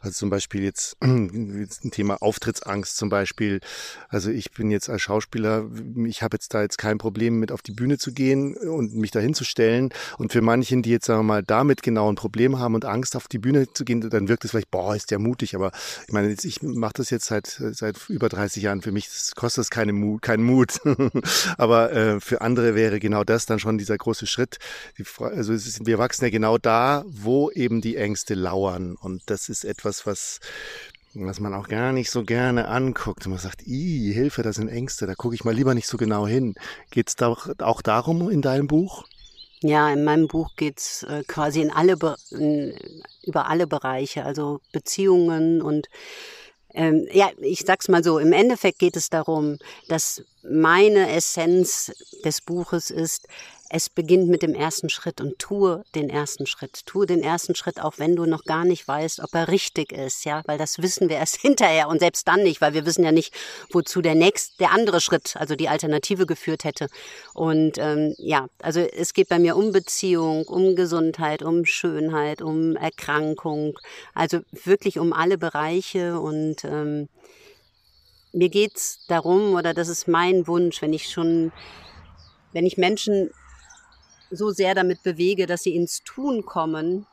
[0.01, 3.59] Also zum Beispiel jetzt ein Thema Auftrittsangst zum Beispiel.
[4.09, 5.69] Also ich bin jetzt als Schauspieler,
[6.07, 9.11] ich habe jetzt da jetzt kein Problem mit auf die Bühne zu gehen und mich
[9.11, 9.89] dahin zu stellen.
[10.17, 13.15] Und für manchen, die jetzt sagen wir mal damit genau ein Problem haben und Angst
[13.15, 15.53] auf die Bühne zu gehen, dann wirkt es vielleicht, boah, ist der mutig.
[15.53, 15.71] Aber
[16.07, 18.81] ich meine, ich mache das jetzt seit seit über 30 Jahren.
[18.81, 20.79] Für mich kostet das keine Mut, keinen Mut.
[21.57, 24.59] Aber äh, für andere wäre genau das dann schon dieser große Schritt.
[24.97, 28.95] Die, also es ist, wir wachsen ja genau da, wo eben die Ängste lauern.
[28.99, 30.39] Und das ist etwas, was
[31.15, 33.27] was man auch gar nicht so gerne anguckt.
[33.27, 36.25] Man sagt, i Hilfe, das sind Ängste, da gucke ich mal lieber nicht so genau
[36.25, 36.55] hin.
[36.89, 39.05] Geht es da auch darum in deinem Buch?
[39.61, 41.97] Ja, in meinem Buch geht's äh, quasi in alle
[42.31, 42.77] in,
[43.23, 45.87] über alle Bereiche, also Beziehungen und
[46.73, 49.57] ähm, ja, ich sag's mal so, im Endeffekt geht es darum,
[49.87, 51.91] dass meine Essenz
[52.25, 53.27] des Buches ist,
[53.73, 56.85] es beginnt mit dem ersten Schritt und tue den ersten Schritt.
[56.85, 60.25] Tue den ersten Schritt, auch wenn du noch gar nicht weißt, ob er richtig ist,
[60.25, 63.11] ja, weil das wissen wir erst hinterher und selbst dann nicht, weil wir wissen ja
[63.11, 63.33] nicht,
[63.71, 66.87] wozu der nächste, der andere Schritt, also die Alternative geführt hätte.
[67.33, 72.75] Und ähm, ja, also es geht bei mir um Beziehung, um Gesundheit, um Schönheit, um
[72.75, 73.79] Erkrankung,
[74.13, 77.09] also wirklich um alle Bereiche und ähm,
[78.33, 81.51] mir geht's darum, oder das ist mein Wunsch, wenn ich schon,
[82.51, 83.31] wenn ich Menschen
[84.35, 87.05] so sehr damit bewege, dass sie ins Tun kommen,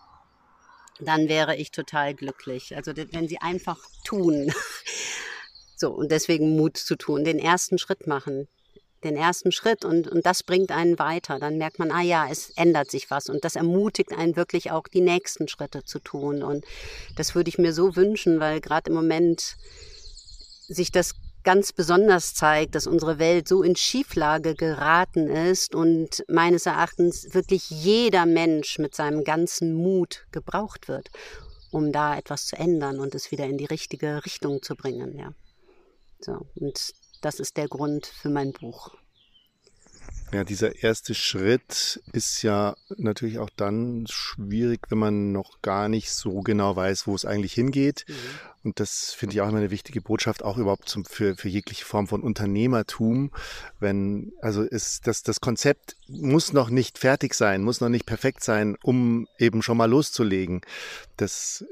[1.00, 2.76] dann wäre ich total glücklich.
[2.76, 4.52] Also wenn sie einfach tun.
[5.76, 8.48] So, und deswegen Mut zu tun, den ersten Schritt machen.
[9.02, 11.38] Den ersten Schritt und, und das bringt einen weiter.
[11.38, 14.86] Dann merkt man, ah ja, es ändert sich was und das ermutigt einen wirklich auch
[14.88, 16.42] die nächsten Schritte zu tun.
[16.42, 16.66] Und
[17.16, 19.56] das würde ich mir so wünschen, weil gerade im Moment
[20.68, 26.66] sich das ganz besonders zeigt, dass unsere Welt so in Schieflage geraten ist und meines
[26.66, 31.10] Erachtens wirklich jeder Mensch mit seinem ganzen Mut gebraucht wird,
[31.70, 35.18] um da etwas zu ändern und es wieder in die richtige Richtung zu bringen.
[35.18, 35.32] Ja.
[36.20, 38.94] So, und das ist der Grund für mein Buch.
[40.32, 46.12] Ja, dieser erste Schritt ist ja natürlich auch dann schwierig, wenn man noch gar nicht
[46.12, 48.04] so genau weiß, wo es eigentlich hingeht.
[48.06, 48.14] Mhm.
[48.62, 51.84] Und das finde ich auch immer eine wichtige Botschaft, auch überhaupt zum, für, für jegliche
[51.84, 53.30] Form von Unternehmertum.
[53.78, 58.44] Wenn, also ist das, das Konzept muss noch nicht fertig sein, muss noch nicht perfekt
[58.44, 60.60] sein, um eben schon mal loszulegen.
[61.16, 61.64] Das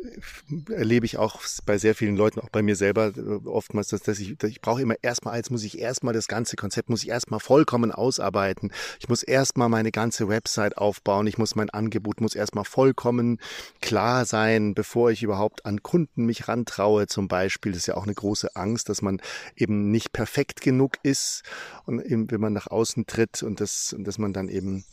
[0.70, 3.12] erlebe ich auch bei sehr vielen Leuten, auch bei mir selber
[3.44, 6.88] oftmals, dass, dass ich, ich brauche immer erstmal, jetzt muss ich erstmal das ganze Konzept,
[6.88, 8.72] muss ich erstmal vollkommen ausarbeiten.
[8.98, 11.26] Ich muss erstmal meine ganze Website aufbauen.
[11.26, 13.40] Ich muss mein Angebot, muss erstmal vollkommen
[13.82, 17.96] klar sein, bevor ich überhaupt an Kunden mich rantraue traue zum Beispiel, das ist ja
[17.96, 19.20] auch eine große Angst, dass man
[19.56, 21.42] eben nicht perfekt genug ist
[21.86, 24.84] und eben, wenn man nach außen tritt und das, dass man dann eben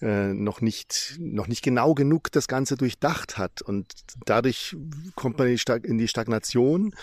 [0.00, 3.62] äh, noch nicht, noch nicht genau genug das Ganze durchdacht hat.
[3.62, 3.92] Und
[4.26, 4.76] dadurch
[5.16, 6.94] kommt man in die Stagnation,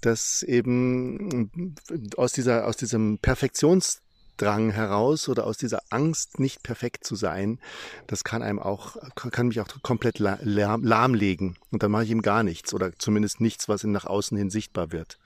[0.00, 1.72] dass eben
[2.16, 4.02] aus dieser, aus diesem Perfektions
[4.40, 7.58] Drang heraus oder aus dieser Angst, nicht perfekt zu sein,
[8.06, 11.56] das kann einem auch, kann mich auch komplett lahmlegen.
[11.70, 14.50] Und dann mache ich ihm gar nichts oder zumindest nichts, was ihm nach außen hin
[14.50, 15.18] sichtbar wird.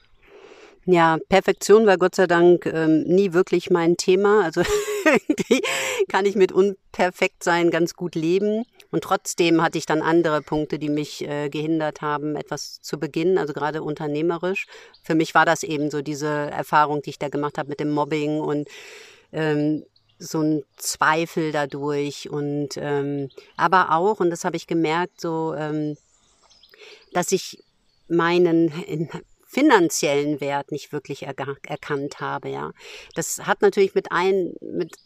[0.86, 4.42] Ja, Perfektion war Gott sei Dank ähm, nie wirklich mein Thema.
[4.42, 4.62] Also
[6.08, 8.64] kann ich mit Unperfektsein ganz gut leben.
[8.94, 13.38] Und trotzdem hatte ich dann andere Punkte, die mich äh, gehindert haben, etwas zu beginnen,
[13.38, 14.68] also gerade unternehmerisch.
[15.02, 17.90] Für mich war das eben so diese Erfahrung, die ich da gemacht habe mit dem
[17.90, 18.68] Mobbing und
[19.32, 19.84] ähm,
[20.20, 25.96] so ein Zweifel dadurch und ähm, aber auch, und das habe ich gemerkt, so, ähm,
[27.12, 27.64] dass ich
[28.06, 28.72] meinen
[29.54, 32.72] finanziellen Wert nicht wirklich er erkannt habe, ja.
[33.14, 34.96] Das hat natürlich mit ein, mit,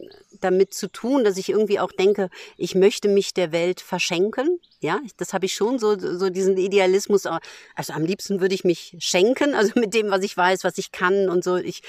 [0.40, 5.00] damit zu tun, dass ich irgendwie auch denke, ich möchte mich der Welt verschenken, ja.
[5.18, 7.26] Das habe ich schon so, so diesen Idealismus.
[7.74, 10.92] Also am liebsten würde ich mich schenken, also mit dem, was ich weiß, was ich
[10.92, 11.56] kann und so.
[11.56, 11.82] Ich,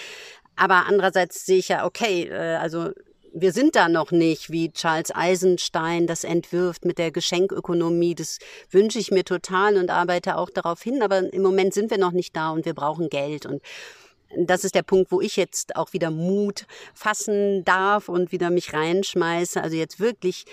[0.57, 2.91] aber andererseits sehe ich ja, okay, äh, also
[3.33, 8.15] wir sind da noch nicht, wie Charles Eisenstein das entwirft mit der Geschenkökonomie.
[8.15, 8.39] Das
[8.69, 11.01] wünsche ich mir total und arbeite auch darauf hin.
[11.01, 13.45] Aber im Moment sind wir noch nicht da und wir brauchen Geld.
[13.45, 13.61] Und
[14.37, 18.73] das ist der Punkt, wo ich jetzt auch wieder Mut fassen darf und wieder mich
[18.73, 19.61] reinschmeiße.
[19.61, 20.45] Also jetzt wirklich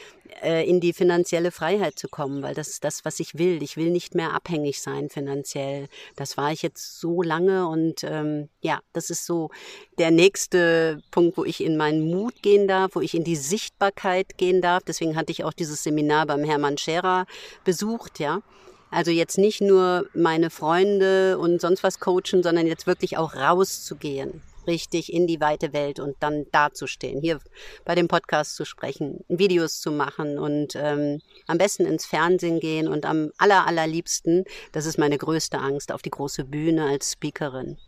[0.42, 3.62] äh, in die finanzielle Freiheit zu kommen, weil das ist das, was ich will.
[3.62, 5.88] Ich will nicht mehr abhängig sein finanziell.
[6.16, 9.50] Das war ich jetzt so lange und ähm, ja, das ist so
[9.98, 14.38] der nächste Punkt, wo ich in meinen Mut gehen darf, wo ich in die Sichtbarkeit
[14.38, 14.84] gehen darf.
[14.84, 17.26] Deswegen hatte ich auch dieses Seminar beim Hermann Scherer
[17.64, 18.42] besucht, ja
[18.90, 24.42] also jetzt nicht nur meine Freunde und sonst was coachen, sondern jetzt wirklich auch rauszugehen
[24.66, 27.38] richtig in die weite Welt und dann dazustehen, hier
[27.84, 32.88] bei dem Podcast zu sprechen, Videos zu machen und ähm, am besten ins Fernsehen gehen
[32.88, 37.78] und am aller, allerliebsten, das ist meine größte Angst, auf die große Bühne als Speakerin.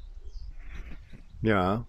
[1.42, 1.87] Ja,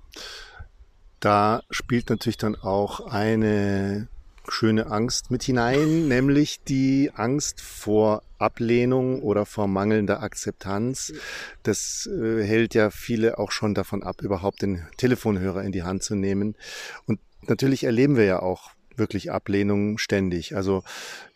[1.20, 4.08] da spielt natürlich dann auch eine
[4.52, 11.14] schöne Angst mit hinein, nämlich die Angst vor Ablehnung oder vor mangelnder Akzeptanz.
[11.64, 16.04] Das äh, hält ja viele auch schon davon ab, überhaupt den Telefonhörer in die Hand
[16.04, 16.56] zu nehmen.
[17.06, 20.56] Und natürlich erleben wir ja auch wirklich Ablehnung ständig.
[20.56, 20.84] Also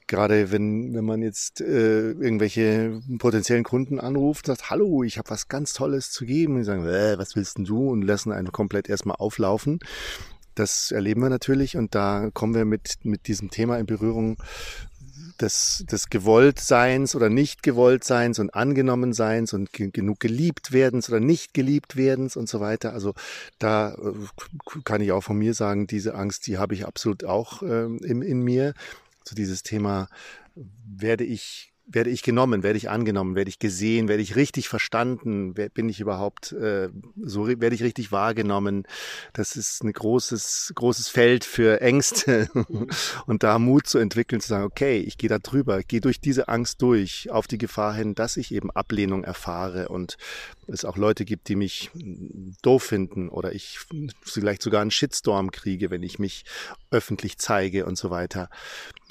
[0.08, 5.48] gerade wenn, wenn man jetzt äh, irgendwelche potenziellen Kunden anruft, sagt, hallo, ich habe was
[5.48, 7.90] ganz Tolles zu geben, die sagen, äh, was willst denn du?
[7.90, 9.80] Und lassen einen komplett erstmal auflaufen.
[10.56, 14.38] Das erleben wir natürlich und da kommen wir mit, mit diesem Thema in Berührung
[15.40, 21.96] des, des Gewolltseins oder Nicht-Gewolltseins und Angenommenseins und ge genug geliebt werdens oder nicht geliebt
[21.96, 22.94] werdens und so weiter.
[22.94, 23.14] Also
[23.60, 27.62] da äh, kann ich auch von mir sagen, diese Angst, die habe ich absolut auch
[27.64, 28.74] ähm, in, in mir.
[29.26, 30.10] So dieses Thema,
[30.86, 35.54] werde ich werde ich genommen, werde ich angenommen, werde ich gesehen, werde ich richtig verstanden,
[35.54, 36.90] bin ich überhaupt äh,
[37.22, 38.88] so werde ich richtig wahrgenommen.
[39.34, 42.50] Das ist ein großes großes Feld für Ängste
[43.26, 46.48] und da Mut zu entwickeln, zu sagen, okay, ich gehe da drüber, gehe durch diese
[46.48, 50.18] Angst durch, auf die Gefahr hin, dass ich eben Ablehnung erfahre und
[50.68, 51.92] es auch Leute gibt, die mich
[52.62, 53.80] doof finden oder ich
[54.22, 56.46] vielleicht sogar einen Shitstorm kriege, wenn ich mich
[56.92, 58.50] öffentlich zeige und so weiter.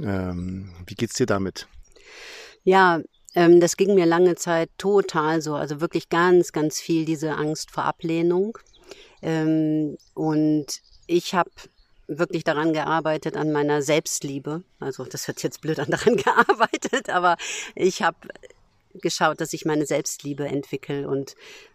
[0.02, 1.68] Ähm, wie geht's dir damit?
[2.64, 3.00] Ja,
[3.34, 5.54] ähm, das ging mir lange Zeit total so.
[5.54, 8.58] Also wirklich ganz, ganz viel diese Angst vor Ablehnung.
[9.22, 10.66] Ähm, und
[11.06, 11.50] ich habe
[12.08, 14.62] wirklich daran gearbeitet, an meiner Selbstliebe.
[14.80, 17.36] Also das wird jetzt blöd an daran gearbeitet, aber
[17.74, 18.16] ich habe
[18.94, 21.34] geschaut, dass ich meine Selbstliebe entwickle und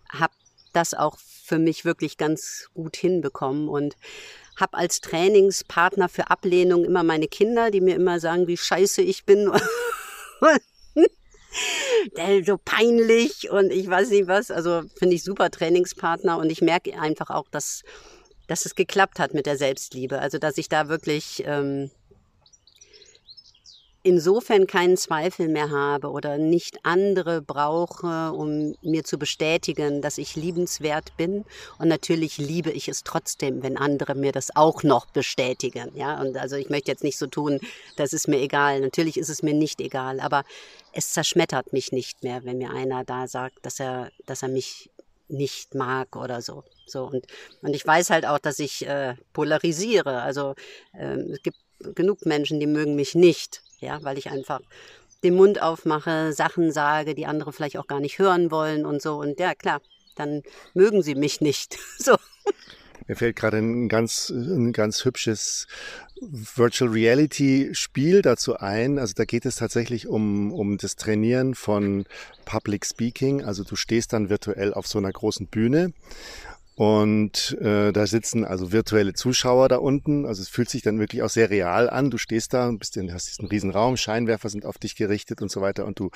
[0.10, 0.34] habe
[0.74, 3.96] das auch für mich wirklich ganz gut hinbekommen und
[4.58, 9.24] habe als Trainingspartner für Ablehnung immer meine Kinder, die mir immer sagen, wie scheiße ich
[9.26, 9.52] bin
[12.46, 14.52] so peinlich und ich weiß nicht was.
[14.52, 17.84] Also finde ich super Trainingspartner und ich merke einfach auch, dass,
[18.48, 20.20] dass es geklappt hat mit der Selbstliebe.
[20.20, 21.92] Also dass ich da wirklich ähm,
[24.08, 30.38] insofern keinen Zweifel mehr habe oder nicht andere brauche, um mir zu bestätigen, dass ich
[30.38, 31.44] liebenswert bin.
[31.78, 35.92] Und natürlich liebe ich es trotzdem, wenn andere mir das auch noch bestätigen.
[35.94, 37.60] Ja, und also ich möchte jetzt nicht so tun,
[37.98, 38.80] das ist mir egal.
[38.80, 40.46] Natürlich ist es mir nicht egal, aber
[40.94, 44.90] es zerschmettert mich nicht mehr, wenn mir einer da sagt, dass er, dass er mich
[45.28, 46.64] nicht mag oder so.
[46.86, 47.26] So und
[47.62, 50.22] und ich weiß halt auch, dass ich äh, polarisiere.
[50.22, 50.56] Also
[50.94, 51.58] äh, es gibt
[51.94, 54.62] genug Menschen, die mögen mich nicht ja, weil ich einfach
[55.24, 59.16] den Mund aufmache, Sachen sage, die andere vielleicht auch gar nicht hören wollen und so.
[59.16, 59.82] Und ja, klar,
[60.16, 61.78] dann mögen sie mich nicht.
[61.98, 62.16] so.
[63.08, 65.68] Mir fällt gerade ein ganz, ein ganz hübsches
[66.20, 69.00] Virtual Reality Spiel dazu ein.
[69.00, 72.06] Also da geht es tatsächlich um, um das Trainieren von
[72.44, 73.46] Public Speaking.
[73.46, 75.94] Also du stehst dann virtuell auf so einer großen Bühne
[76.78, 80.28] und äh, da sitzen also virtuelle Zuschauer da unten.
[80.28, 82.12] Also es fühlt sich dann wirklich auch sehr real an.
[82.12, 85.42] Du stehst da und bist in, hast diesen riesen Raum, Scheinwerfer sind auf dich gerichtet
[85.42, 85.88] und so weiter.
[85.88, 86.12] Und du,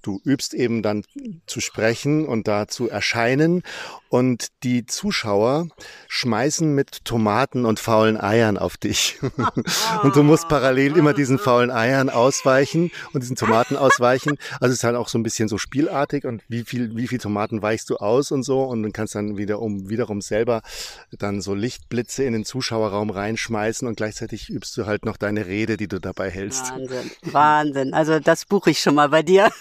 [0.00, 1.04] du übst eben dann
[1.46, 3.62] zu sprechen und da zu erscheinen.
[4.08, 5.68] Und die Zuschauer
[6.08, 9.18] schmeißen mit Tomaten und faulen Eiern auf dich.
[10.02, 14.38] und du musst parallel immer diesen faulen Eiern ausweichen und diesen Tomaten ausweichen.
[14.60, 17.18] Also es ist halt auch so ein bisschen so spielartig und wie viel, wie viel
[17.18, 18.62] Tomaten weichst du aus und so.
[18.62, 20.62] Und dann kannst dann wieder um wieder wiederum selber
[21.18, 25.76] dann so Lichtblitze in den Zuschauerraum reinschmeißen und gleichzeitig übst du halt noch deine Rede,
[25.76, 26.70] die du dabei hältst.
[26.70, 27.94] Wahnsinn, Wahnsinn.
[27.94, 29.50] Also das buche ich schon mal bei dir.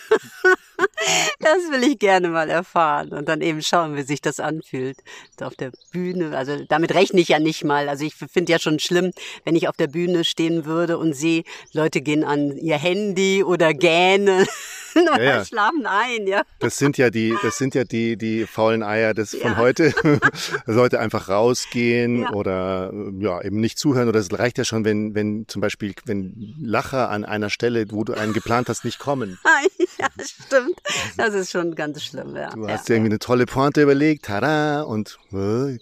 [1.39, 4.97] Das will ich gerne mal erfahren und dann eben schauen, wie sich das anfühlt
[5.39, 6.35] auf der Bühne.
[6.35, 7.87] Also damit rechne ich ja nicht mal.
[7.87, 9.11] Also ich finde ja schon schlimm,
[9.45, 13.73] wenn ich auf der Bühne stehen würde und sehe, Leute gehen an ihr Handy oder
[13.73, 14.47] gähnen
[15.13, 15.45] oder ja, ja.
[15.45, 16.43] schlafen ein, ja.
[16.59, 19.39] Das sind ja die, das sind ja die, die faulen Eier des ja.
[19.39, 19.93] von heute.
[20.65, 25.47] Leute einfach rausgehen oder ja eben nicht zuhören oder es reicht ja schon, wenn wenn
[25.47, 29.37] zum Beispiel wenn Lacher an einer Stelle, wo du einen geplant hast, nicht kommen.
[29.99, 30.79] ja, stimmt.
[31.17, 32.49] Das ist schon ganz schlimm, ja.
[32.49, 35.77] Du hast ja, irgendwie eine tolle Pointe überlegt, tada, und äh,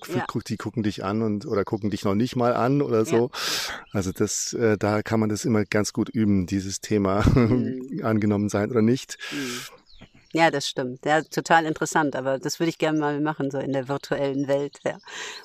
[0.48, 3.32] die gucken dich an und oder gucken dich noch nicht mal an oder so.
[3.92, 8.02] Also das, äh, da kann man das immer ganz gut üben, dieses Thema mhm.
[8.04, 9.03] angenommen sein oder nicht.
[9.32, 9.62] Mhm.
[10.36, 11.06] Ja, das stimmt.
[11.06, 12.16] Ja, total interessant.
[12.16, 14.80] Aber das würde ich gerne mal machen, so in der virtuellen Welt.
[14.84, 14.98] Ja.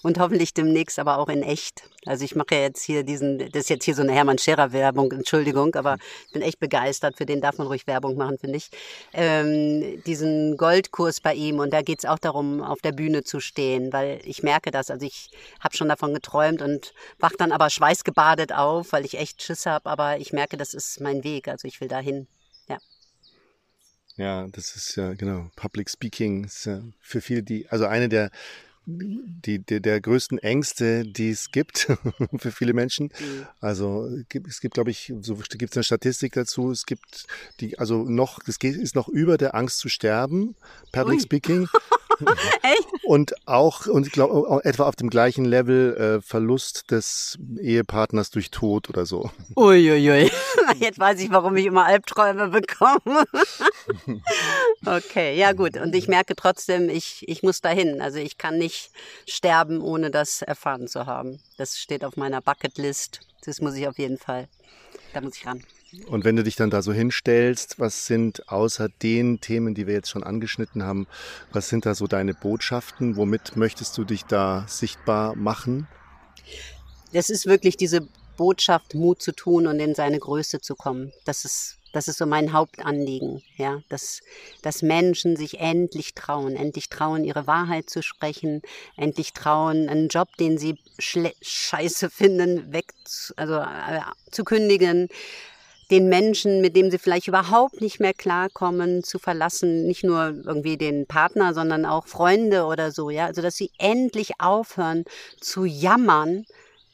[0.03, 1.83] Und hoffentlich demnächst aber auch in echt.
[2.07, 4.73] Also ich mache ja jetzt hier diesen, das ist jetzt hier so eine Hermann Scherer
[4.73, 7.19] Werbung, Entschuldigung, aber ich bin echt begeistert.
[7.19, 8.71] Für den darf man ruhig Werbung machen, finde ich.
[9.13, 11.59] Ähm, diesen Goldkurs bei ihm.
[11.59, 14.91] Und da geht es auch darum, auf der Bühne zu stehen, weil ich merke das.
[14.91, 19.43] Also ich habe schon davon geträumt und wach dann aber schweißgebadet auf, weil ich echt
[19.43, 19.91] Schiss habe.
[19.91, 21.47] Aber ich merke, das ist mein Weg.
[21.47, 22.27] Also ich will dahin.
[24.19, 24.47] Ja.
[24.53, 28.31] Das ist ja, genau, Public Speaking ist ja für viele die, also eine der,
[28.85, 31.89] die, die, der größten Ängste, die es gibt
[32.39, 33.07] für viele Menschen.
[33.07, 33.47] Mhm.
[33.61, 34.09] Also
[34.49, 36.71] es gibt, glaube ich, so gibt es eine Statistik dazu.
[36.71, 37.27] Es gibt
[37.61, 40.57] die, also noch, das geht, ist noch über der Angst zu sterben,
[40.93, 41.23] Public Ui.
[41.23, 41.69] Speaking.
[42.63, 42.89] Echt?
[43.05, 48.51] Und auch, und ich glaube, etwa auf dem gleichen Level äh, Verlust des Ehepartners durch
[48.51, 49.31] Tod oder so.
[49.57, 50.31] Uiuiui.
[50.79, 53.25] Jetzt weiß ich, warum ich immer Albträume bekomme.
[54.87, 55.77] okay, ja gut.
[55.77, 58.01] Und ich merke trotzdem, ich, ich muss dahin.
[58.01, 58.91] Also ich kann nicht
[59.27, 61.41] sterben, ohne das erfahren zu haben.
[61.57, 63.21] Das steht auf meiner Bucketlist.
[63.45, 64.49] Das muss ich auf jeden Fall.
[65.13, 65.63] Da muss ich ran.
[66.07, 69.95] Und wenn du dich dann da so hinstellst, was sind außer den Themen, die wir
[69.95, 71.07] jetzt schon angeschnitten haben,
[71.51, 73.17] was sind da so deine Botschaften?
[73.17, 75.89] Womit möchtest du dich da sichtbar machen?
[77.13, 81.13] Das ist wirklich diese Botschaft, Mut zu tun und in seine Größe zu kommen.
[81.25, 84.21] Das ist das ist so mein Hauptanliegen, ja, dass,
[84.61, 88.61] dass Menschen sich endlich trauen, endlich trauen, ihre Wahrheit zu sprechen,
[88.97, 92.93] endlich trauen, einen Job, den sie scheiße finden, weg,
[93.37, 95.09] also äh, zu kündigen,
[95.91, 100.77] den Menschen, mit dem sie vielleicht überhaupt nicht mehr klarkommen, zu verlassen, nicht nur irgendwie
[100.77, 105.05] den Partner, sondern auch Freunde oder so, ja, also dass sie endlich aufhören
[105.41, 106.45] zu jammern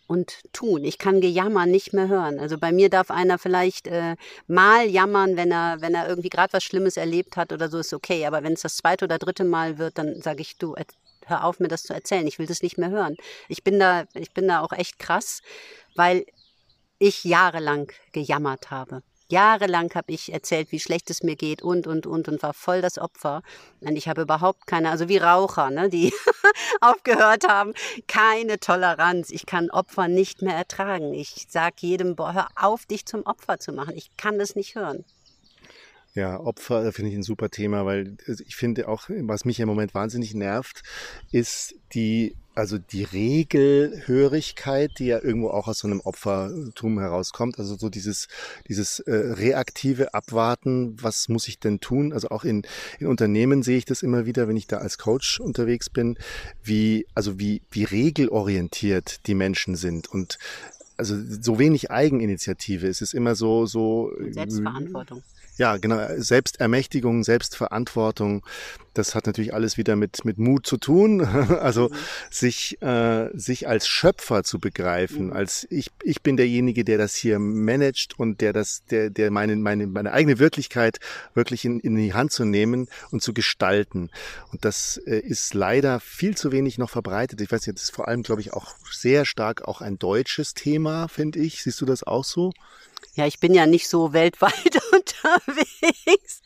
[0.07, 0.85] und tun.
[0.85, 2.39] Ich kann Gejammer nicht mehr hören.
[2.39, 6.53] Also bei mir darf einer vielleicht äh, mal jammern, wenn er, wenn er irgendwie gerade
[6.53, 8.27] was Schlimmes erlebt hat oder so, ist okay.
[8.27, 10.75] Aber wenn es das zweite oder dritte Mal wird, dann sage ich, du,
[11.27, 12.27] hör auf, mir das zu erzählen.
[12.27, 13.17] Ich will das nicht mehr hören.
[13.49, 15.41] Ich bin da, ich bin da auch echt krass,
[15.95, 16.27] weil
[16.99, 19.03] ich jahrelang gejammert habe.
[19.31, 22.83] Jahrelang habe ich erzählt, wie schlecht es mir geht und, und, und, und war voll
[22.83, 23.43] das Opfer.
[23.81, 26.13] Und ich habe überhaupt keine, also wie Raucher, ne, die
[26.81, 27.73] aufgehört haben,
[28.07, 29.31] keine Toleranz.
[29.31, 31.15] Ich kann Opfer nicht mehr ertragen.
[31.15, 33.97] Ich sage jedem, boah, hör auf, dich zum Opfer zu machen.
[33.97, 35.05] Ich kann das nicht hören.
[36.15, 39.95] Ja, Opfer finde ich ein super Thema, weil ich finde auch, was mich im Moment
[39.95, 40.83] wahnsinnig nervt,
[41.33, 47.59] ist die, also die Regelhörigkeit, die ja irgendwo auch aus so einem Opfertum herauskommt.
[47.59, 48.29] Also so dieses,
[48.69, 52.13] dieses äh, reaktive Abwarten, was muss ich denn tun?
[52.13, 52.63] Also auch in,
[52.99, 56.17] in Unternehmen sehe ich das immer wieder, wenn ich da als Coach unterwegs bin,
[56.63, 60.39] wie, also wie, wie regelorientiert die Menschen sind und
[60.97, 62.87] also so wenig Eigeninitiative.
[62.87, 64.13] Es ist immer so, so.
[64.31, 65.23] Selbstverantwortung.
[65.57, 66.01] Ja, genau.
[66.17, 68.45] Selbstermächtigung, Selbstverantwortung,
[68.95, 71.21] das hat natürlich alles wieder mit, mit Mut zu tun.
[71.65, 71.95] Also mhm.
[72.31, 75.33] sich, äh, sich als Schöpfer zu begreifen, mhm.
[75.33, 79.57] als ich, ich bin derjenige, der das hier managt und der das, der, der meine,
[79.57, 80.99] meine, meine eigene Wirklichkeit
[81.35, 84.11] wirklich in, in die Hand zu nehmen und zu gestalten.
[84.53, 87.41] Und das äh, ist leider viel zu wenig noch verbreitet.
[87.41, 90.55] Ich weiß nicht, das ist vor allem, glaube ich, auch sehr stark auch ein deutsches
[90.55, 91.63] Thema, finde ich.
[91.63, 92.53] Siehst du das auch so?
[93.15, 94.53] Ja, ich bin ja nicht so weltweit
[94.93, 96.43] unterwegs.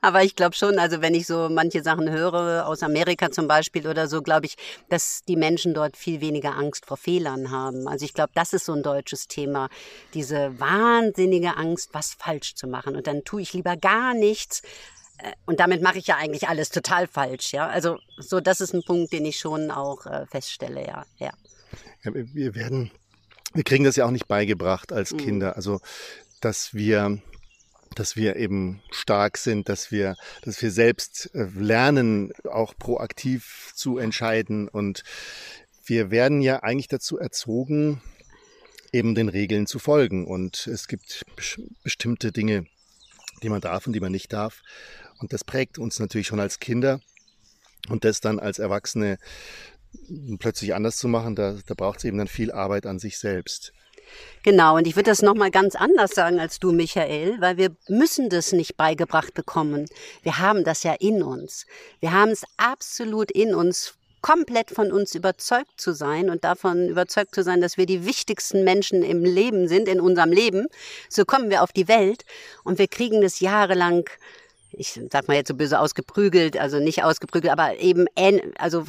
[0.00, 3.86] Aber ich glaube schon, also wenn ich so manche Sachen höre, aus Amerika zum Beispiel
[3.86, 4.56] oder so, glaube ich,
[4.88, 7.86] dass die Menschen dort viel weniger Angst vor Fehlern haben.
[7.88, 9.68] Also ich glaube, das ist so ein deutsches Thema.
[10.14, 12.96] Diese wahnsinnige Angst, was falsch zu machen.
[12.96, 14.62] Und dann tue ich lieber gar nichts.
[15.18, 17.66] Äh, und damit mache ich ja eigentlich alles total falsch, ja.
[17.66, 21.04] Also so, das ist ein Punkt, den ich schon auch äh, feststelle, ja.
[21.18, 21.32] ja.
[22.04, 22.90] ja wir werden
[23.54, 25.18] wir kriegen das ja auch nicht beigebracht als mhm.
[25.18, 25.56] Kinder.
[25.56, 25.80] Also,
[26.40, 27.20] dass wir,
[27.94, 33.98] dass wir eben stark sind, dass wir, dass wir selbst äh, lernen, auch proaktiv zu
[33.98, 34.68] entscheiden.
[34.68, 35.02] Und
[35.84, 38.02] wir werden ja eigentlich dazu erzogen,
[38.92, 40.26] eben den Regeln zu folgen.
[40.26, 41.24] Und es gibt
[41.82, 42.66] bestimmte Dinge,
[43.42, 44.62] die man darf und die man nicht darf.
[45.18, 47.00] Und das prägt uns natürlich schon als Kinder.
[47.88, 49.18] Und das dann als Erwachsene
[50.38, 53.72] plötzlich anders zu machen, da, da braucht es eben dann viel Arbeit an sich selbst.
[54.42, 58.30] Genau, und ich würde das nochmal ganz anders sagen als du, Michael, weil wir müssen
[58.30, 59.86] das nicht beigebracht bekommen.
[60.22, 61.66] Wir haben das ja in uns.
[62.00, 67.34] Wir haben es absolut in uns, komplett von uns überzeugt zu sein und davon überzeugt
[67.34, 70.66] zu sein, dass wir die wichtigsten Menschen im Leben sind, in unserem Leben.
[71.08, 72.24] So kommen wir auf die Welt
[72.64, 74.08] und wir kriegen das jahrelang
[74.72, 78.06] ich sag mal jetzt so böse ausgeprügelt, also nicht ausgeprügelt, aber eben,
[78.58, 78.84] also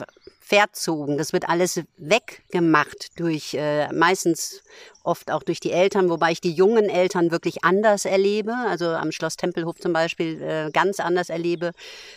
[0.50, 1.20] verzogen.
[1.20, 4.64] Das wird alles weggemacht durch äh, meistens
[5.04, 9.12] oft auch durch die Eltern, wobei ich die jungen Eltern wirklich anders erlebe, also am
[9.12, 11.72] Schloss Tempelhof zum Beispiel äh, ganz anders erlebe.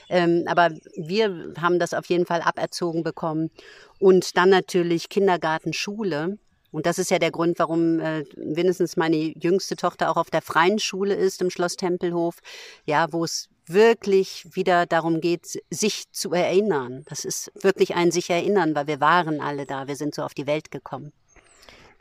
[0.09, 3.51] Ähm, aber wir haben das auf jeden Fall aberzogen bekommen.
[3.99, 6.39] Und dann natürlich Kindergarten, Schule.
[6.71, 10.41] Und das ist ja der Grund, warum äh, mindestens meine jüngste Tochter auch auf der
[10.41, 12.39] freien Schule ist im Schloss Tempelhof,
[12.87, 17.05] ja, wo es wirklich wieder darum geht, sich zu erinnern.
[17.09, 20.35] Das ist wirklich ein sich erinnern, weil wir waren alle da, wir sind so auf
[20.35, 21.13] die Welt gekommen.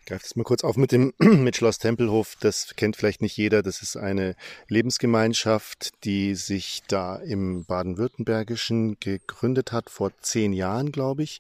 [0.06, 2.36] Greife das mal kurz auf mit dem mit Schloss Tempelhof.
[2.39, 3.62] Das kennt vielleicht nicht jeder.
[3.62, 4.36] Das ist eine
[4.68, 11.39] Lebensgemeinschaft, die sich da im Baden-Württembergischen gegründet hat vor zehn Jahren, glaube ich.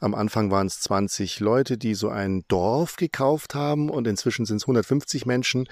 [0.00, 4.58] Am Anfang waren es 20 Leute, die so ein Dorf gekauft haben und inzwischen sind
[4.58, 5.68] es 150 Menschen.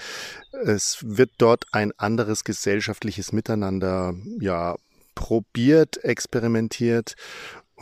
[0.64, 4.76] Es wird dort ein anderes gesellschaftliches Miteinander ja
[5.14, 7.14] probiert, experimentiert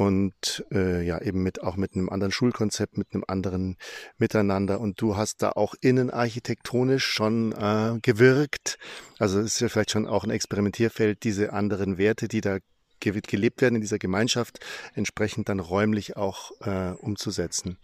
[0.00, 3.76] und äh, ja eben mit auch mit einem anderen Schulkonzept, mit einem anderen
[4.16, 4.80] Miteinander.
[4.80, 8.78] Und du hast da auch innenarchitektonisch schon äh, gewirkt.
[9.18, 12.60] Also es ist ja vielleicht schon auch ein Experimentierfeld, diese anderen Werte, die da
[13.00, 14.60] gelebt werden in dieser Gemeinschaft,
[14.94, 17.78] entsprechend dann räumlich auch äh, umzusetzen.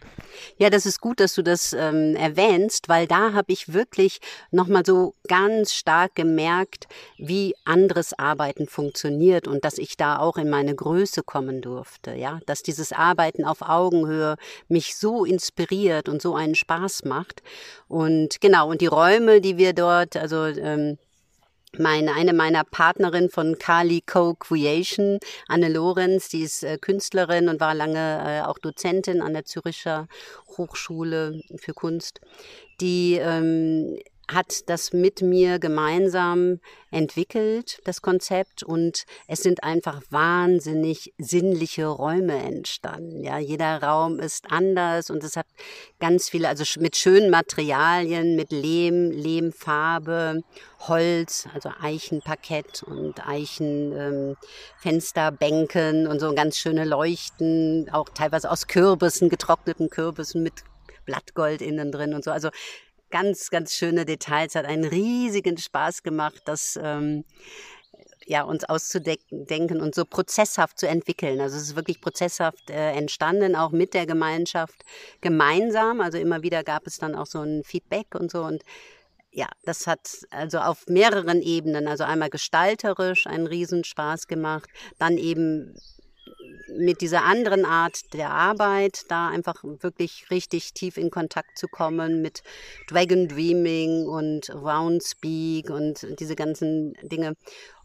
[0.57, 4.19] Ja, das ist gut, dass du das ähm, erwähnst, weil da habe ich wirklich
[4.51, 6.87] nochmal so ganz stark gemerkt,
[7.17, 12.13] wie anderes Arbeiten funktioniert und dass ich da auch in meine Größe kommen durfte.
[12.13, 14.35] Ja, dass dieses Arbeiten auf Augenhöhe
[14.67, 17.41] mich so inspiriert und so einen Spaß macht.
[17.87, 20.97] Und genau, und die Räume, die wir dort, also ähm,
[21.79, 27.73] meine, eine meiner Partnerin von Kali Co-Creation, Anne Lorenz, die ist äh, Künstlerin und war
[27.73, 30.07] lange äh, auch Dozentin an der Züricher
[30.57, 32.21] Hochschule für Kunst.
[32.79, 33.97] Die ähm,
[34.29, 36.61] hat das mit mir gemeinsam
[36.91, 43.23] entwickelt, das Konzept, und es sind einfach wahnsinnig sinnliche Räume entstanden.
[43.23, 45.47] Ja, jeder Raum ist anders und es hat
[45.99, 50.41] ganz viele, also mit schönen Materialien, mit Lehm, Lehmfarbe,
[50.79, 59.29] Holz, also Eichenparkett und Eichenfensterbänken ähm, und so ganz schöne Leuchten, auch teilweise aus Kürbissen,
[59.29, 60.63] getrockneten Kürbissen mit
[61.05, 62.31] Blattgold innen drin und so.
[62.31, 62.49] Also
[63.09, 67.23] ganz, ganz schöne Details, hat einen riesigen Spaß gemacht, das ähm,
[68.27, 71.39] ja, uns auszudenken und so prozesshaft zu entwickeln.
[71.39, 74.83] Also es ist wirklich prozesshaft äh, entstanden, auch mit der Gemeinschaft
[75.21, 76.01] gemeinsam.
[76.01, 78.63] Also immer wieder gab es dann auch so ein Feedback und so und
[79.31, 85.75] ja, das hat also auf mehreren Ebenen, also einmal gestalterisch einen Riesenspaß gemacht, dann eben
[86.67, 92.21] mit dieser anderen Art der Arbeit da einfach wirklich richtig tief in Kontakt zu kommen
[92.21, 92.43] mit
[92.87, 97.33] Dragon Dreaming und Roundspeak und diese ganzen Dinge.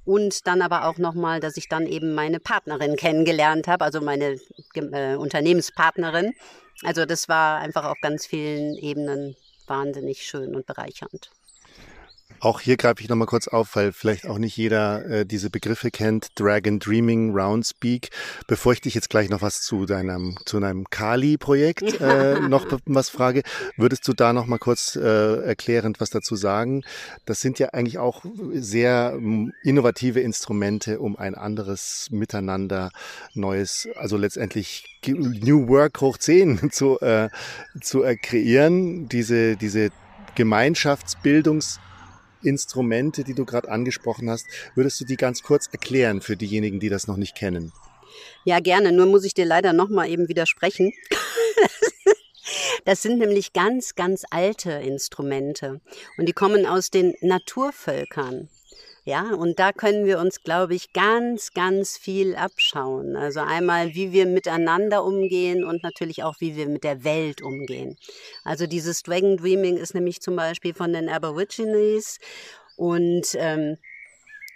[0.05, 4.37] Und dann aber auch nochmal, dass ich dann eben meine Partnerin kennengelernt habe, also meine
[4.75, 6.33] äh, Unternehmenspartnerin.
[6.83, 11.31] Also das war einfach auf ganz vielen Ebenen wahnsinnig schön und bereichernd.
[12.41, 15.91] Auch hier greife ich nochmal kurz auf, weil vielleicht auch nicht jeder äh, diese Begriffe
[15.91, 16.29] kennt.
[16.35, 18.11] Dragon Dreaming, Roundspeak.
[18.47, 23.11] Bevor ich dich jetzt gleich noch was zu deinem, zu deinem Kali-Projekt äh, noch was
[23.11, 23.43] frage,
[23.77, 26.83] würdest du da nochmal kurz äh, erklärend was dazu sagen?
[27.27, 28.25] Das sind ja eigentlich auch
[28.55, 29.19] sehr
[29.63, 32.91] innovative Instrumente, um ein anderes Miteinander,
[33.35, 37.29] neues, also letztendlich New Work hoch 10 zu, äh,
[37.81, 39.09] zu äh, kreieren.
[39.09, 39.91] Diese, diese
[40.37, 41.79] Gemeinschaftsbildungs-
[42.45, 46.89] Instrumente, die du gerade angesprochen hast, würdest du die ganz kurz erklären für diejenigen, die
[46.89, 47.73] das noch nicht kennen?
[48.45, 48.93] Ja, gerne.
[48.93, 50.93] Nur muss ich dir leider noch mal eben widersprechen.
[52.85, 55.81] Das sind nämlich ganz, ganz alte Instrumente
[56.19, 58.49] und die kommen aus den Naturvölkern.
[59.05, 63.17] Ja, und da können wir uns, glaube ich, ganz, ganz viel abschauen.
[63.17, 67.97] Also einmal, wie wir miteinander umgehen und natürlich auch, wie wir mit der Welt umgehen.
[68.45, 72.19] Also dieses Dragon Dreaming ist nämlich zum Beispiel von den Aborigines
[72.77, 73.77] und ähm,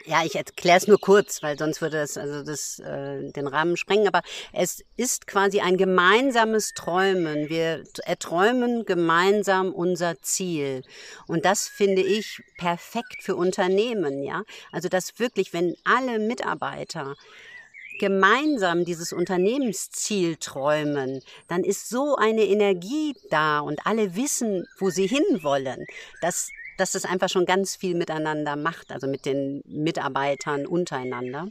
[0.07, 3.77] ja, ich erkläre es nur kurz, weil sonst würde es also das, äh, den Rahmen
[3.77, 4.07] sprengen.
[4.07, 7.49] Aber es ist quasi ein gemeinsames Träumen.
[7.49, 10.83] Wir erträumen gemeinsam unser Ziel.
[11.27, 14.43] Und das finde ich perfekt für Unternehmen, ja.
[14.71, 17.15] Also, dass wirklich, wenn alle Mitarbeiter
[17.99, 25.07] gemeinsam dieses Unternehmensziel träumen, dann ist so eine Energie da und alle wissen, wo sie
[25.07, 25.85] hinwollen,
[26.21, 31.49] dass dass es einfach schon ganz viel miteinander macht, also mit den Mitarbeitern untereinander.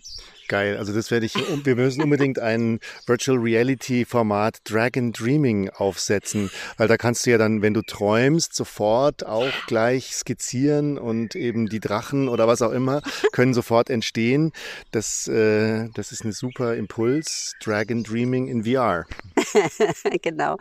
[0.48, 6.52] Geil, also das werde ich, wir müssen unbedingt ein Virtual Reality Format Dragon Dreaming aufsetzen,
[6.78, 11.68] weil da kannst du ja dann, wenn du träumst, sofort auch gleich skizzieren und eben
[11.68, 13.02] die Drachen oder was auch immer
[13.32, 14.52] können sofort entstehen.
[14.92, 19.06] Das, äh, das ist ein super Impuls, Dragon Dreaming in VR.
[20.22, 20.58] genau.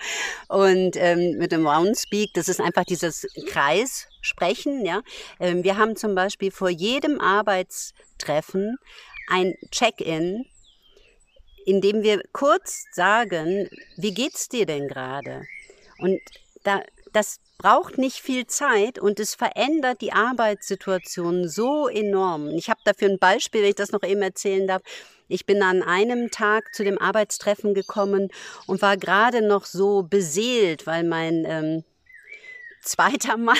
[0.48, 4.84] Und ähm, mit dem Roundspeak, das ist einfach dieses Kreis sprechen.
[4.84, 5.02] Ja,
[5.40, 8.76] ähm, wir haben zum Beispiel vor jedem Arbeitstreffen
[9.28, 10.44] ein Check-in,
[11.66, 15.46] in dem wir kurz sagen, wie geht's dir denn gerade?
[15.98, 16.20] Und
[16.62, 22.48] da, das braucht nicht viel Zeit und es verändert die Arbeitssituation so enorm.
[22.50, 24.82] Ich habe dafür ein Beispiel, wenn ich das noch eben erzählen darf.
[25.28, 28.28] Ich bin an einem Tag zu dem Arbeitstreffen gekommen
[28.66, 31.84] und war gerade noch so beseelt, weil mein ähm,
[32.84, 33.56] zweiter Mann,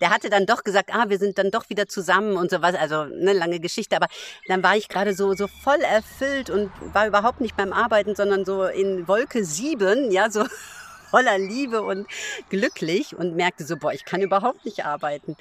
[0.00, 2.74] der hatte dann doch gesagt, ah, wir sind dann doch wieder zusammen und sowas.
[2.74, 4.08] Also eine lange Geschichte, aber
[4.48, 8.44] dann war ich gerade so so voll erfüllt und war überhaupt nicht beim Arbeiten, sondern
[8.44, 10.44] so in Wolke sieben, ja, so
[11.10, 12.06] voller Liebe und
[12.48, 15.36] glücklich und merkte so, boah, ich kann überhaupt nicht arbeiten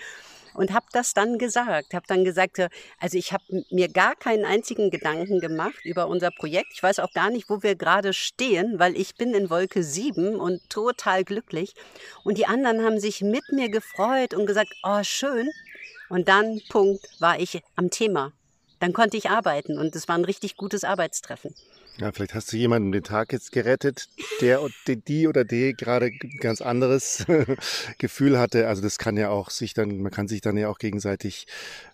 [0.54, 1.94] und habe das dann gesagt.
[1.94, 2.60] Habe dann gesagt,
[3.00, 6.74] also ich habe mir gar keinen einzigen Gedanken gemacht über unser Projekt.
[6.74, 10.36] Ich weiß auch gar nicht, wo wir gerade stehen, weil ich bin in Wolke 7
[10.36, 11.74] und total glücklich.
[12.24, 15.50] Und die anderen haben sich mit mir gefreut und gesagt, oh schön.
[16.10, 18.34] Und dann, Punkt, war ich am Thema.
[18.80, 21.54] Dann konnte ich arbeiten und es war ein richtig gutes Arbeitstreffen.
[21.98, 24.08] Ja, vielleicht hast du jemanden den Tag jetzt gerettet,
[24.40, 27.26] der die oder die gerade ganz anderes
[28.00, 28.68] Gefühl hatte.
[28.68, 31.48] Also das kann ja auch sich dann, man kann sich dann ja auch gegenseitig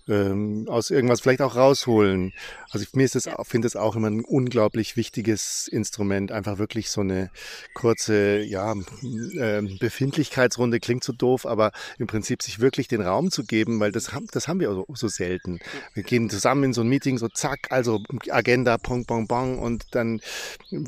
[0.07, 2.33] ähm, aus irgendwas vielleicht auch rausholen.
[2.69, 3.43] Also ich, mir ist das, ja.
[3.43, 6.31] finde es auch immer ein unglaublich wichtiges Instrument.
[6.31, 7.29] Einfach wirklich so eine
[7.73, 13.43] kurze, ja, äh, Befindlichkeitsrunde klingt so doof, aber im Prinzip sich wirklich den Raum zu
[13.43, 15.59] geben, weil das haben, das haben wir so, so selten.
[15.93, 19.85] Wir gehen zusammen in so ein Meeting, so zack, also Agenda, pong, pong, pong und
[19.91, 20.21] dann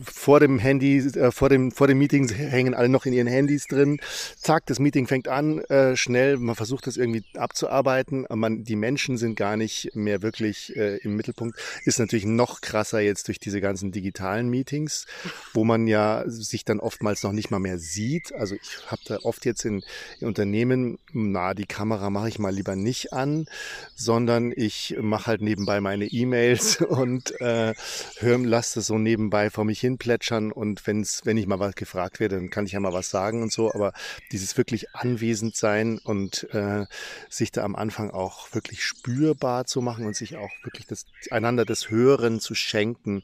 [0.03, 3.67] vor dem Handy, äh, vor dem, vor dem Meeting hängen alle noch in ihren Handys
[3.67, 3.99] drin.
[4.37, 9.08] Zack, das Meeting fängt an, äh, schnell, man versucht das irgendwie abzuarbeiten, man, die Menschen
[9.09, 11.57] Menschen sind gar nicht mehr wirklich äh, im Mittelpunkt.
[11.83, 15.07] Ist natürlich noch krasser jetzt durch diese ganzen digitalen Meetings,
[15.53, 18.31] wo man ja sich dann oftmals noch nicht mal mehr sieht.
[18.33, 19.83] Also ich habe da oft jetzt in,
[20.19, 23.47] in Unternehmen, na, die Kamera mache ich mal lieber nicht an,
[23.95, 27.73] sondern ich mache halt nebenbei meine E-Mails und äh,
[28.21, 32.19] lasse das so nebenbei vor mich hin plätschern und wenn's, wenn ich mal was gefragt
[32.19, 33.73] werde, dann kann ich ja mal was sagen und so.
[33.73, 33.93] Aber
[34.31, 36.85] dieses wirklich anwesend sein und äh,
[37.29, 41.65] sich da am Anfang auch wirklich spürbar zu machen und sich auch wirklich das, einander
[41.65, 43.21] das Hören zu schenken,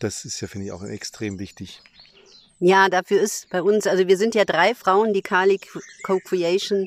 [0.00, 1.82] das ist ja, finde ich, auch extrem wichtig.
[2.60, 5.60] Ja, dafür ist bei uns, also wir sind ja drei Frauen, die Kali
[6.02, 6.86] Co-Creation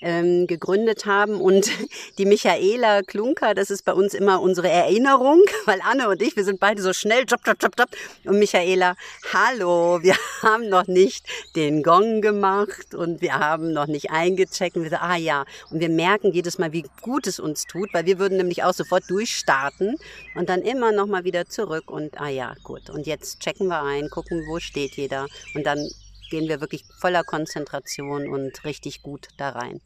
[0.00, 1.40] ähm, gegründet haben.
[1.40, 1.70] Und
[2.18, 6.44] die Michaela Klunker, das ist bei uns immer unsere Erinnerung, weil Anne und ich, wir
[6.44, 7.88] sind beide so schnell, job, job, job, job.
[8.24, 8.94] Und Michaela,
[9.32, 11.26] hallo, wir haben noch nicht
[11.56, 14.76] den Gong gemacht und wir haben noch nicht eingecheckt.
[14.76, 15.44] Und wir sagen, ah ja.
[15.70, 18.74] Und wir merken jedes Mal, wie gut es uns tut, weil wir würden nämlich auch
[18.74, 19.96] sofort durchstarten
[20.34, 22.90] und dann immer noch mal wieder zurück und ah ja, gut.
[22.90, 25.88] Und jetzt checken wir ein, gucken, wo steht jeder und dann
[26.30, 29.80] gehen wir wirklich voller Konzentration und richtig gut da rein.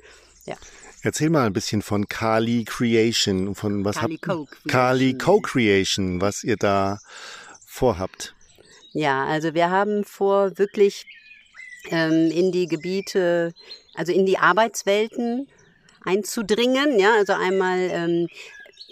[0.45, 0.57] Ja.
[1.03, 6.57] Erzähl mal ein bisschen von Kali Creation, von was Kali habt Kali Co-Creation, was ihr
[6.57, 6.99] da
[7.67, 8.35] vorhabt.
[8.93, 11.07] Ja, also wir haben vor, wirklich
[11.91, 13.55] ähm, in die Gebiete,
[13.95, 15.49] also in die Arbeitswelten
[16.05, 16.99] einzudringen.
[16.99, 18.29] Ja, also einmal ähm,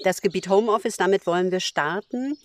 [0.02, 2.36] das Gebiet Homeoffice, damit wollen wir starten,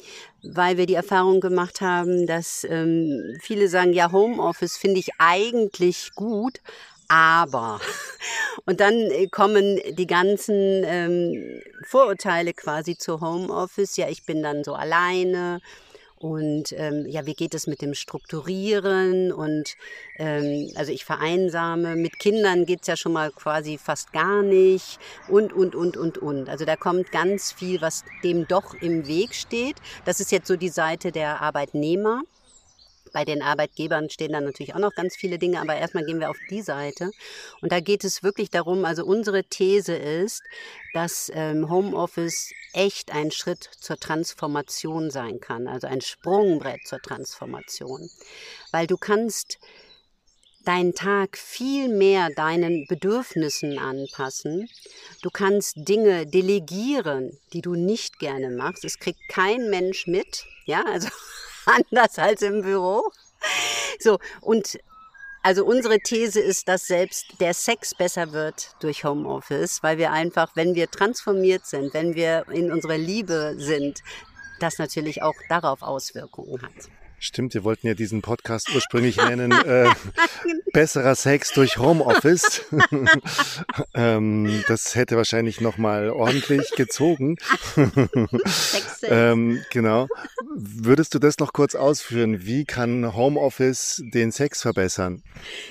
[0.44, 6.12] weil wir die Erfahrung gemacht haben, dass ähm, viele sagen, ja, Homeoffice finde ich eigentlich
[6.16, 6.60] gut,
[7.08, 7.80] aber.
[8.66, 13.98] Und dann äh, kommen die ganzen ähm, Vorurteile quasi zu Homeoffice.
[13.98, 15.62] Ja, ich bin dann so alleine
[16.26, 19.32] und ähm, ja, wie geht es mit dem Strukturieren?
[19.32, 19.76] Und
[20.18, 24.98] ähm, also ich vereinsame, mit Kindern geht es ja schon mal quasi fast gar nicht.
[25.28, 26.50] Und, und, und, und, und.
[26.50, 29.76] Also da kommt ganz viel, was dem doch im Weg steht.
[30.06, 32.24] Das ist jetzt so die Seite der Arbeitnehmer.
[33.16, 36.30] Bei den Arbeitgebern stehen dann natürlich auch noch ganz viele Dinge, aber erstmal gehen wir
[36.30, 37.12] auf die Seite.
[37.62, 40.44] Und da geht es wirklich darum, also unsere These ist,
[40.94, 48.10] dass ähm, Homeoffice echt ein Schritt zur Transformation sein kann, also ein Sprungbrett zur Transformation.
[48.74, 49.60] Weil du kannst
[50.66, 54.68] deinen Tag viel mehr deinen Bedürfnissen anpassen.
[55.22, 58.84] Du kannst Dinge delegieren, die du nicht gerne machst.
[58.84, 60.44] Es kriegt kein Mensch mit.
[60.66, 61.08] Ja, also
[61.68, 63.12] anders als im Büro.
[64.00, 64.78] So, und
[65.46, 70.56] Also unsere These ist, dass selbst der Sex besser wird durch Homeoffice, weil wir einfach,
[70.56, 74.02] wenn wir transformiert sind, wenn wir in unserer Liebe sind,
[74.60, 76.90] das natürlich auch darauf Auswirkungen hat.
[77.20, 79.90] Stimmt, wir wollten ja diesen Podcast ursprünglich nennen, äh,
[80.74, 82.64] besserer Sex durch Homeoffice.
[83.94, 87.38] ähm, das hätte wahrscheinlich nochmal ordentlich gezogen.
[89.04, 90.08] ähm, genau.
[90.54, 92.46] Würdest du das noch kurz ausführen?
[92.46, 95.24] Wie kann Homeoffice den Sex verbessern?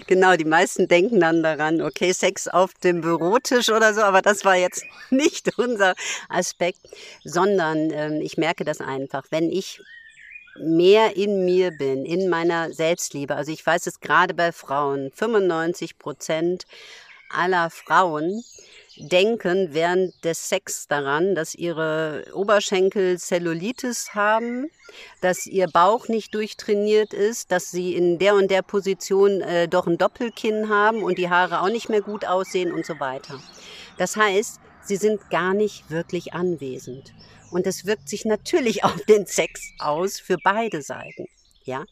[0.07, 4.45] Genau, die meisten denken dann daran, okay, Sex auf dem Bürotisch oder so, aber das
[4.45, 5.95] war jetzt nicht unser
[6.29, 6.81] Aspekt,
[7.25, 9.81] sondern ähm, ich merke das einfach, wenn ich
[10.59, 13.35] mehr in mir bin, in meiner Selbstliebe.
[13.35, 16.65] Also ich weiß es gerade bei Frauen, 95 Prozent
[17.29, 18.43] aller Frauen
[18.97, 24.71] denken während des Sex daran, dass ihre Oberschenkel Zellulitis haben,
[25.21, 29.87] dass ihr Bauch nicht durchtrainiert ist, dass sie in der und der Position äh, doch
[29.87, 33.41] ein Doppelkinn haben und die Haare auch nicht mehr gut aussehen und so weiter.
[33.99, 37.13] Das heißt, sie sind gar nicht wirklich anwesend.
[37.55, 41.27] Und das wirkt sich natürlich auf den Sex aus für beide Seiten.
[41.63, 41.85] Ja.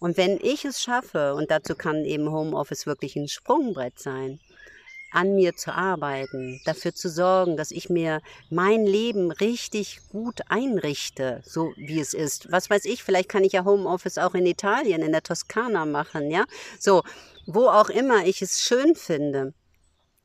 [0.00, 4.40] Und wenn ich es schaffe, und dazu kann eben Homeoffice wirklich ein Sprungbrett sein,
[5.10, 8.20] an mir zu arbeiten, dafür zu sorgen, dass ich mir
[8.50, 12.50] mein Leben richtig gut einrichte, so wie es ist.
[12.50, 16.30] Was weiß ich, vielleicht kann ich ja Homeoffice auch in Italien, in der Toskana machen,
[16.30, 16.44] ja?
[16.78, 17.02] So,
[17.46, 19.52] wo auch immer ich es schön finde.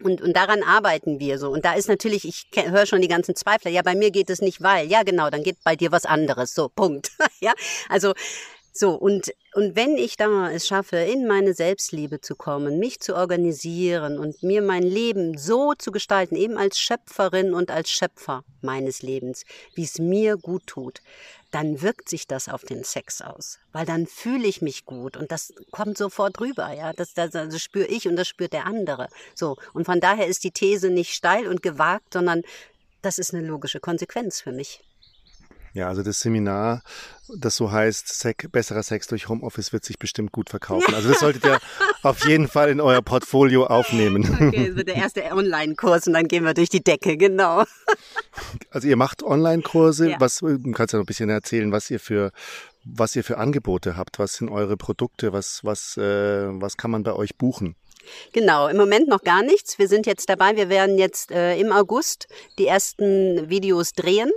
[0.01, 1.49] Und, und daran arbeiten wir so.
[1.49, 4.41] Und da ist natürlich, ich höre schon die ganzen Zweifler, ja, bei mir geht es
[4.41, 6.53] nicht, weil, ja, genau, dann geht bei dir was anderes.
[6.53, 7.11] So, Punkt.
[7.39, 7.53] ja,
[7.89, 8.13] also
[8.75, 13.15] so, und, und wenn ich da es schaffe, in meine Selbstliebe zu kommen, mich zu
[13.15, 19.03] organisieren und mir mein Leben so zu gestalten, eben als Schöpferin und als Schöpfer meines
[19.03, 19.43] Lebens,
[19.75, 21.01] wie es mir gut tut,
[21.53, 23.59] dann wirkt sich das auf den Sex aus.
[23.71, 26.93] Weil dann fühle ich mich gut und das kommt sofort rüber, ja.
[26.93, 29.07] Das, das, das spüre ich und das spürt der andere.
[29.35, 29.57] So.
[29.73, 32.41] Und von daher ist die These nicht steil und gewagt, sondern
[33.03, 34.81] das ist eine logische Konsequenz für mich.
[35.73, 36.83] Ja, also das Seminar,
[37.35, 40.93] das so heißt, Sek besserer Sex durch Homeoffice wird sich bestimmt gut verkaufen.
[40.93, 41.59] Also das solltet ihr
[42.03, 44.23] auf jeden Fall in euer Portfolio aufnehmen.
[44.53, 47.63] Okay, das wird der erste Online-Kurs und dann gehen wir durch die Decke, genau.
[48.71, 50.11] Also ihr macht Online-Kurse.
[50.11, 50.19] Ja.
[50.19, 52.31] Was du kannst ja noch ein bisschen erzählen, was ihr für
[52.83, 57.03] was ihr für Angebote habt, was sind eure Produkte, was was äh, was kann man
[57.03, 57.75] bei euch buchen?
[58.33, 59.79] Genau, im Moment noch gar nichts.
[59.79, 60.55] Wir sind jetzt dabei.
[60.57, 62.27] Wir werden jetzt äh, im August
[62.57, 64.31] die ersten Videos drehen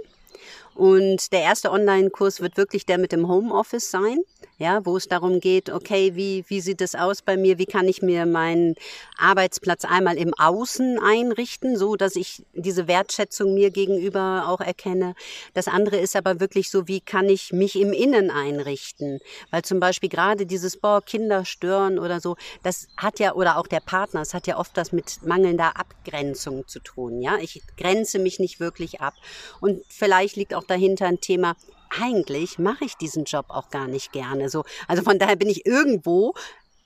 [0.77, 4.18] und der erste Online-Kurs wird wirklich der mit dem Homeoffice sein
[4.59, 7.87] ja, wo es darum geht, okay, wie, wie sieht es aus bei mir, wie kann
[7.89, 8.74] ich mir meinen
[9.18, 15.14] Arbeitsplatz einmal im Außen einrichten, so dass ich diese Wertschätzung mir gegenüber auch erkenne.
[15.53, 19.20] Das andere ist aber wirklich so, wie kann ich mich im Innen einrichten,
[19.51, 23.66] weil zum Beispiel gerade dieses, boah, Kinder stören oder so, das hat ja, oder auch
[23.66, 28.18] der Partner, es hat ja oft das mit mangelnder Abgrenzung zu tun, ja, ich grenze
[28.18, 29.14] mich nicht wirklich ab.
[29.61, 31.57] Und vielleicht liegt auch dahinter ein Thema,
[31.91, 34.49] eigentlich mache ich diesen Job auch gar nicht gerne.
[34.49, 36.35] So, also von daher bin ich irgendwo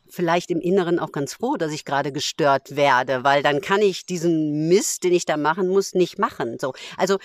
[0.09, 4.07] vielleicht im Inneren auch ganz froh, dass ich gerade gestört werde, weil dann kann ich
[4.07, 6.59] diesen Mist, den ich da machen muss, nicht machen.
[6.59, 7.19] So, also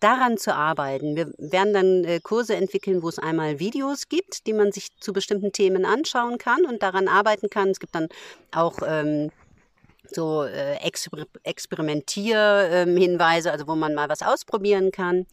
[0.00, 1.14] daran zu arbeiten.
[1.14, 5.12] Wir werden dann äh, Kurse entwickeln, wo es einmal Videos gibt, die man sich zu
[5.12, 7.70] bestimmten Themen anschauen kann und daran arbeiten kann.
[7.70, 8.08] Es gibt dann
[8.50, 9.30] auch ähm,
[10.14, 15.26] so äh, Exper Experimentierhinweise, ähm, also wo man mal was ausprobieren kann.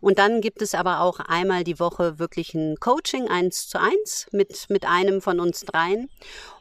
[0.00, 4.26] Und dann gibt es aber auch einmal die Woche wirklich ein Coaching eins zu eins
[4.32, 6.08] mit, mit einem von uns dreien.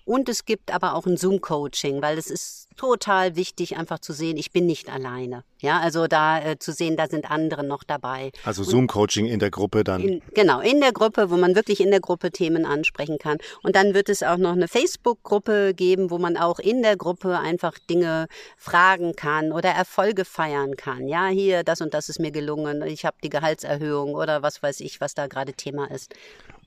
[0.05, 4.37] Und es gibt aber auch ein Zoom-Coaching, weil es ist total wichtig, einfach zu sehen,
[4.37, 5.43] ich bin nicht alleine.
[5.59, 8.31] Ja, also da äh, zu sehen, da sind andere noch dabei.
[8.45, 10.01] Also Zoom-Coaching in der Gruppe dann.
[10.01, 13.37] In, genau, in der Gruppe, wo man wirklich in der Gruppe Themen ansprechen kann.
[13.63, 17.37] Und dann wird es auch noch eine Facebook-Gruppe geben, wo man auch in der Gruppe
[17.37, 21.09] einfach Dinge fragen kann oder Erfolge feiern kann.
[21.09, 24.79] Ja, hier, das und das ist mir gelungen, ich habe die Gehaltserhöhung oder was weiß
[24.79, 26.15] ich, was da gerade Thema ist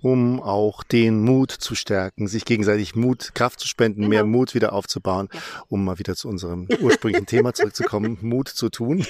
[0.02, 4.10] um auch den Mut zu stärken, sich gegenseitig Mut, Kraft zu spenden, genau.
[4.10, 5.40] mehr Mut wieder aufzubauen, ja.
[5.68, 9.06] um mal wieder zu unserem ursprünglichen Thema zurückzukommen, Mut zu tun.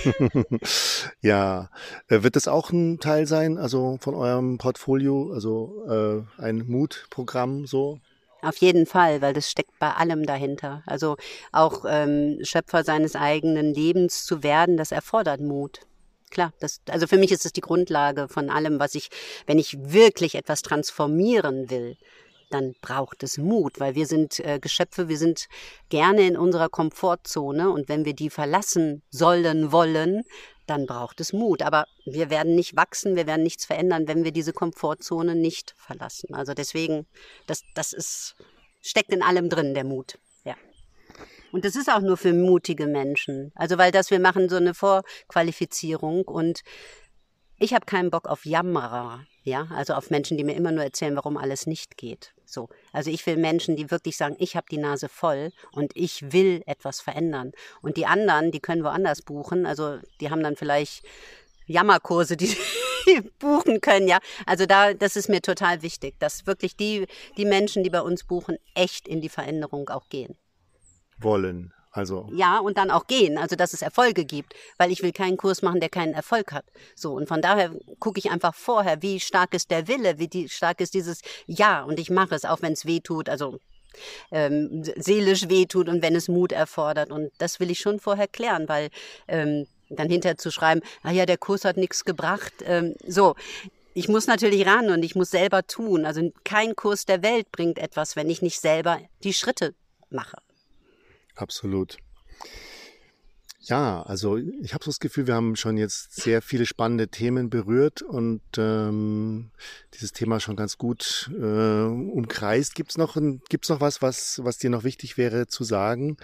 [1.21, 1.71] ja,
[2.09, 7.67] äh, wird das auch ein Teil sein, also von eurem Portfolio, also äh, ein Mutprogramm
[7.67, 7.99] so?
[8.43, 10.83] Auf jeden Fall, weil das steckt bei allem dahinter.
[10.85, 11.17] Also
[11.53, 15.81] auch ähm, Schöpfer seines eigenen Lebens zu werden, das erfordert Mut
[16.33, 16.53] klar.
[16.59, 19.11] Das, also für mich ist es die Grundlage von allem, was ich,
[19.47, 21.97] wenn ich wirklich etwas transformieren will,
[22.51, 25.49] dann braucht es Mut, weil wir sind äh, Geschöpfe, wir sind
[25.89, 30.23] gerne in unserer Komfortzone und wenn wir die verlassen sollen, wollen,
[30.67, 31.63] dann braucht es Mut.
[31.63, 36.35] Aber wir werden nicht wachsen, wir werden nichts verändern, wenn wir diese Komfortzone nicht verlassen.
[36.35, 37.07] Also deswegen,
[37.47, 38.35] das, das ist
[38.83, 40.19] steckt in allem drin, der Mut.
[41.53, 43.53] Und das ist auch nur für mutige Menschen.
[43.55, 46.63] Also weil das, wir machen so eine Vorqualifizierung und
[47.59, 49.25] ich habe keinen Bock auf Jammerer.
[49.45, 52.33] Ja, also auf Menschen, die mir immer nur erzählen, warum alles nicht geht.
[52.45, 52.69] So.
[52.93, 56.63] Also ich will Menschen, die wirklich sagen, ich habe die Nase voll und ich will
[56.67, 57.53] etwas verändern.
[57.83, 59.67] Und die anderen, die können woanders buchen.
[59.67, 61.05] Also die haben dann vielleicht
[61.67, 62.57] Jammerkurse, die
[63.39, 64.19] buchen können, ja.
[64.47, 68.25] Also da, das ist mir total wichtig, dass wirklich die, die Menschen, die bei uns
[68.25, 70.37] buchen, echt in die Veränderung auch gehen.
[71.23, 71.73] Wollen.
[71.95, 72.27] Also.
[72.33, 75.61] Ja, und dann auch gehen, also dass es Erfolge gibt, weil ich will keinen Kurs
[75.61, 76.65] machen, der keinen Erfolg hat.
[76.97, 80.49] So, und von daher gucke ich einfach vorher, wie stark ist der Wille, wie die,
[80.49, 83.59] stark ist dieses Ja, und ich mache es, auch wenn es weh tut, also
[84.31, 87.11] ähm, seelisch weh tut und wenn es Mut erfordert.
[87.11, 88.89] Und das will ich schon vorher klären, weil
[89.29, 92.55] ähm, dann hinterher zu schreiben, ah ja, der Kurs hat nichts gebracht.
[92.65, 93.35] Ähm, so,
[93.93, 96.07] ich muss natürlich ran und ich muss selber tun.
[96.07, 99.75] Also kein Kurs der Welt bringt etwas, wenn ich nicht selber die Schritte
[100.09, 100.39] mache.
[101.35, 101.99] Absolut.
[103.65, 107.49] Ja, also ich habe so das Gefühl, wir haben schon jetzt sehr viele spannende Themen
[107.49, 109.53] berührt und ähm,
[109.95, 112.75] dieses Thema schon ganz gut äh, umkreist.
[112.75, 113.17] Gibt's noch,
[113.49, 116.17] gibt's noch was, was, was dir noch wichtig wäre zu sagen,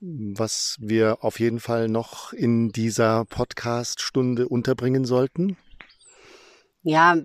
[0.00, 5.56] was wir auf jeden Fall noch in dieser Podcast-Stunde unterbringen sollten?
[6.88, 7.16] Ja,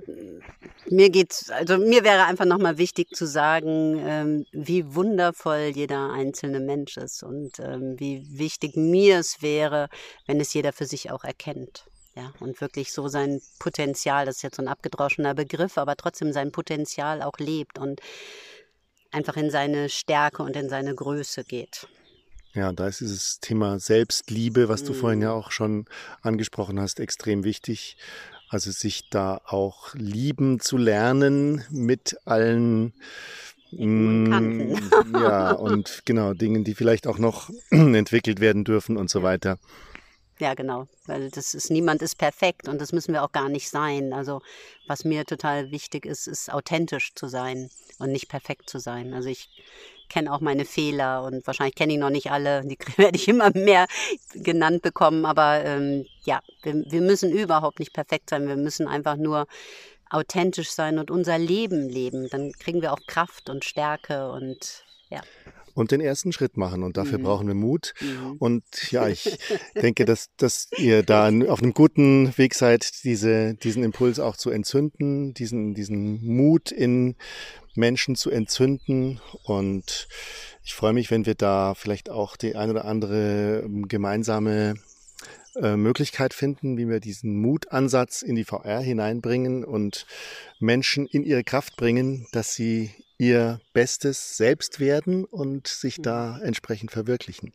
[0.90, 6.60] mir geht's, also mir wäre einfach nochmal wichtig zu sagen, ähm, wie wundervoll jeder einzelne
[6.60, 9.88] Mensch ist und ähm, wie wichtig mir es wäre,
[10.26, 11.86] wenn es jeder für sich auch erkennt.
[12.16, 16.34] Ja, und wirklich so sein Potenzial, das ist jetzt so ein abgedroschener Begriff, aber trotzdem
[16.34, 18.02] sein Potenzial auch lebt und
[19.12, 21.88] einfach in seine Stärke und in seine Größe geht.
[22.56, 25.40] Ja, da ist dieses Thema Selbstliebe, was du vorhin ja mhm.
[25.40, 25.86] auch schon
[26.24, 27.96] angesprochen hast, extrem wichtig.
[28.52, 32.92] Also sich da auch lieben zu lernen mit allen
[33.72, 34.76] mm,
[35.14, 39.58] ja, und genau, Dingen, die vielleicht auch noch entwickelt werden dürfen und so weiter.
[40.38, 43.70] Ja, genau, weil das ist, niemand ist perfekt und das müssen wir auch gar nicht
[43.70, 44.12] sein.
[44.12, 44.42] Also
[44.86, 49.14] was mir total wichtig ist, ist authentisch zu sein und nicht perfekt zu sein.
[49.14, 49.48] Also ich
[50.12, 52.62] kenne auch meine Fehler und wahrscheinlich kenne ich noch nicht alle.
[52.66, 53.88] Die werde ich immer mehr
[54.34, 55.26] genannt bekommen.
[55.26, 58.48] Aber ähm, ja, wir, wir müssen überhaupt nicht perfekt sein.
[58.48, 59.48] Wir müssen einfach nur
[60.10, 62.28] authentisch sein und unser Leben leben.
[62.30, 65.22] Dann kriegen wir auch Kraft und Stärke und ja
[65.74, 66.84] und den ersten Schritt machen.
[66.84, 67.24] Und dafür mhm.
[67.24, 67.94] brauchen wir Mut.
[68.02, 68.36] Mhm.
[68.40, 69.38] Und ja, ich
[69.82, 74.50] denke, dass, dass ihr da auf einem guten Weg seid, diese, diesen Impuls auch zu
[74.50, 77.16] entzünden, diesen, diesen Mut in
[77.76, 79.20] Menschen zu entzünden.
[79.44, 80.08] Und
[80.64, 84.76] ich freue mich, wenn wir da vielleicht auch die ein oder andere ähm, gemeinsame
[85.56, 90.06] äh, Möglichkeit finden, wie wir diesen Mutansatz in die VR hineinbringen und
[90.60, 96.92] Menschen in ihre Kraft bringen, dass sie ihr Bestes selbst werden und sich da entsprechend
[96.92, 97.54] verwirklichen.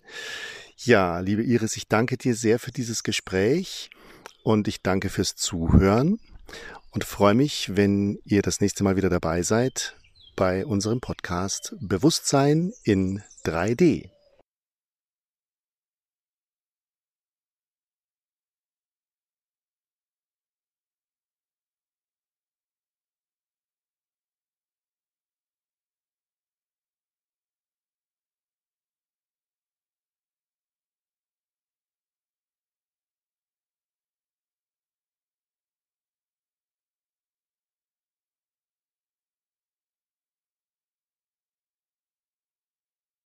[0.76, 3.90] Ja, liebe Iris, ich danke dir sehr für dieses Gespräch
[4.42, 6.20] und ich danke fürs Zuhören
[6.90, 9.96] und freue mich, wenn ihr das nächste Mal wieder dabei seid
[10.36, 14.15] bei unserem Podcast Bewusstsein in 3D.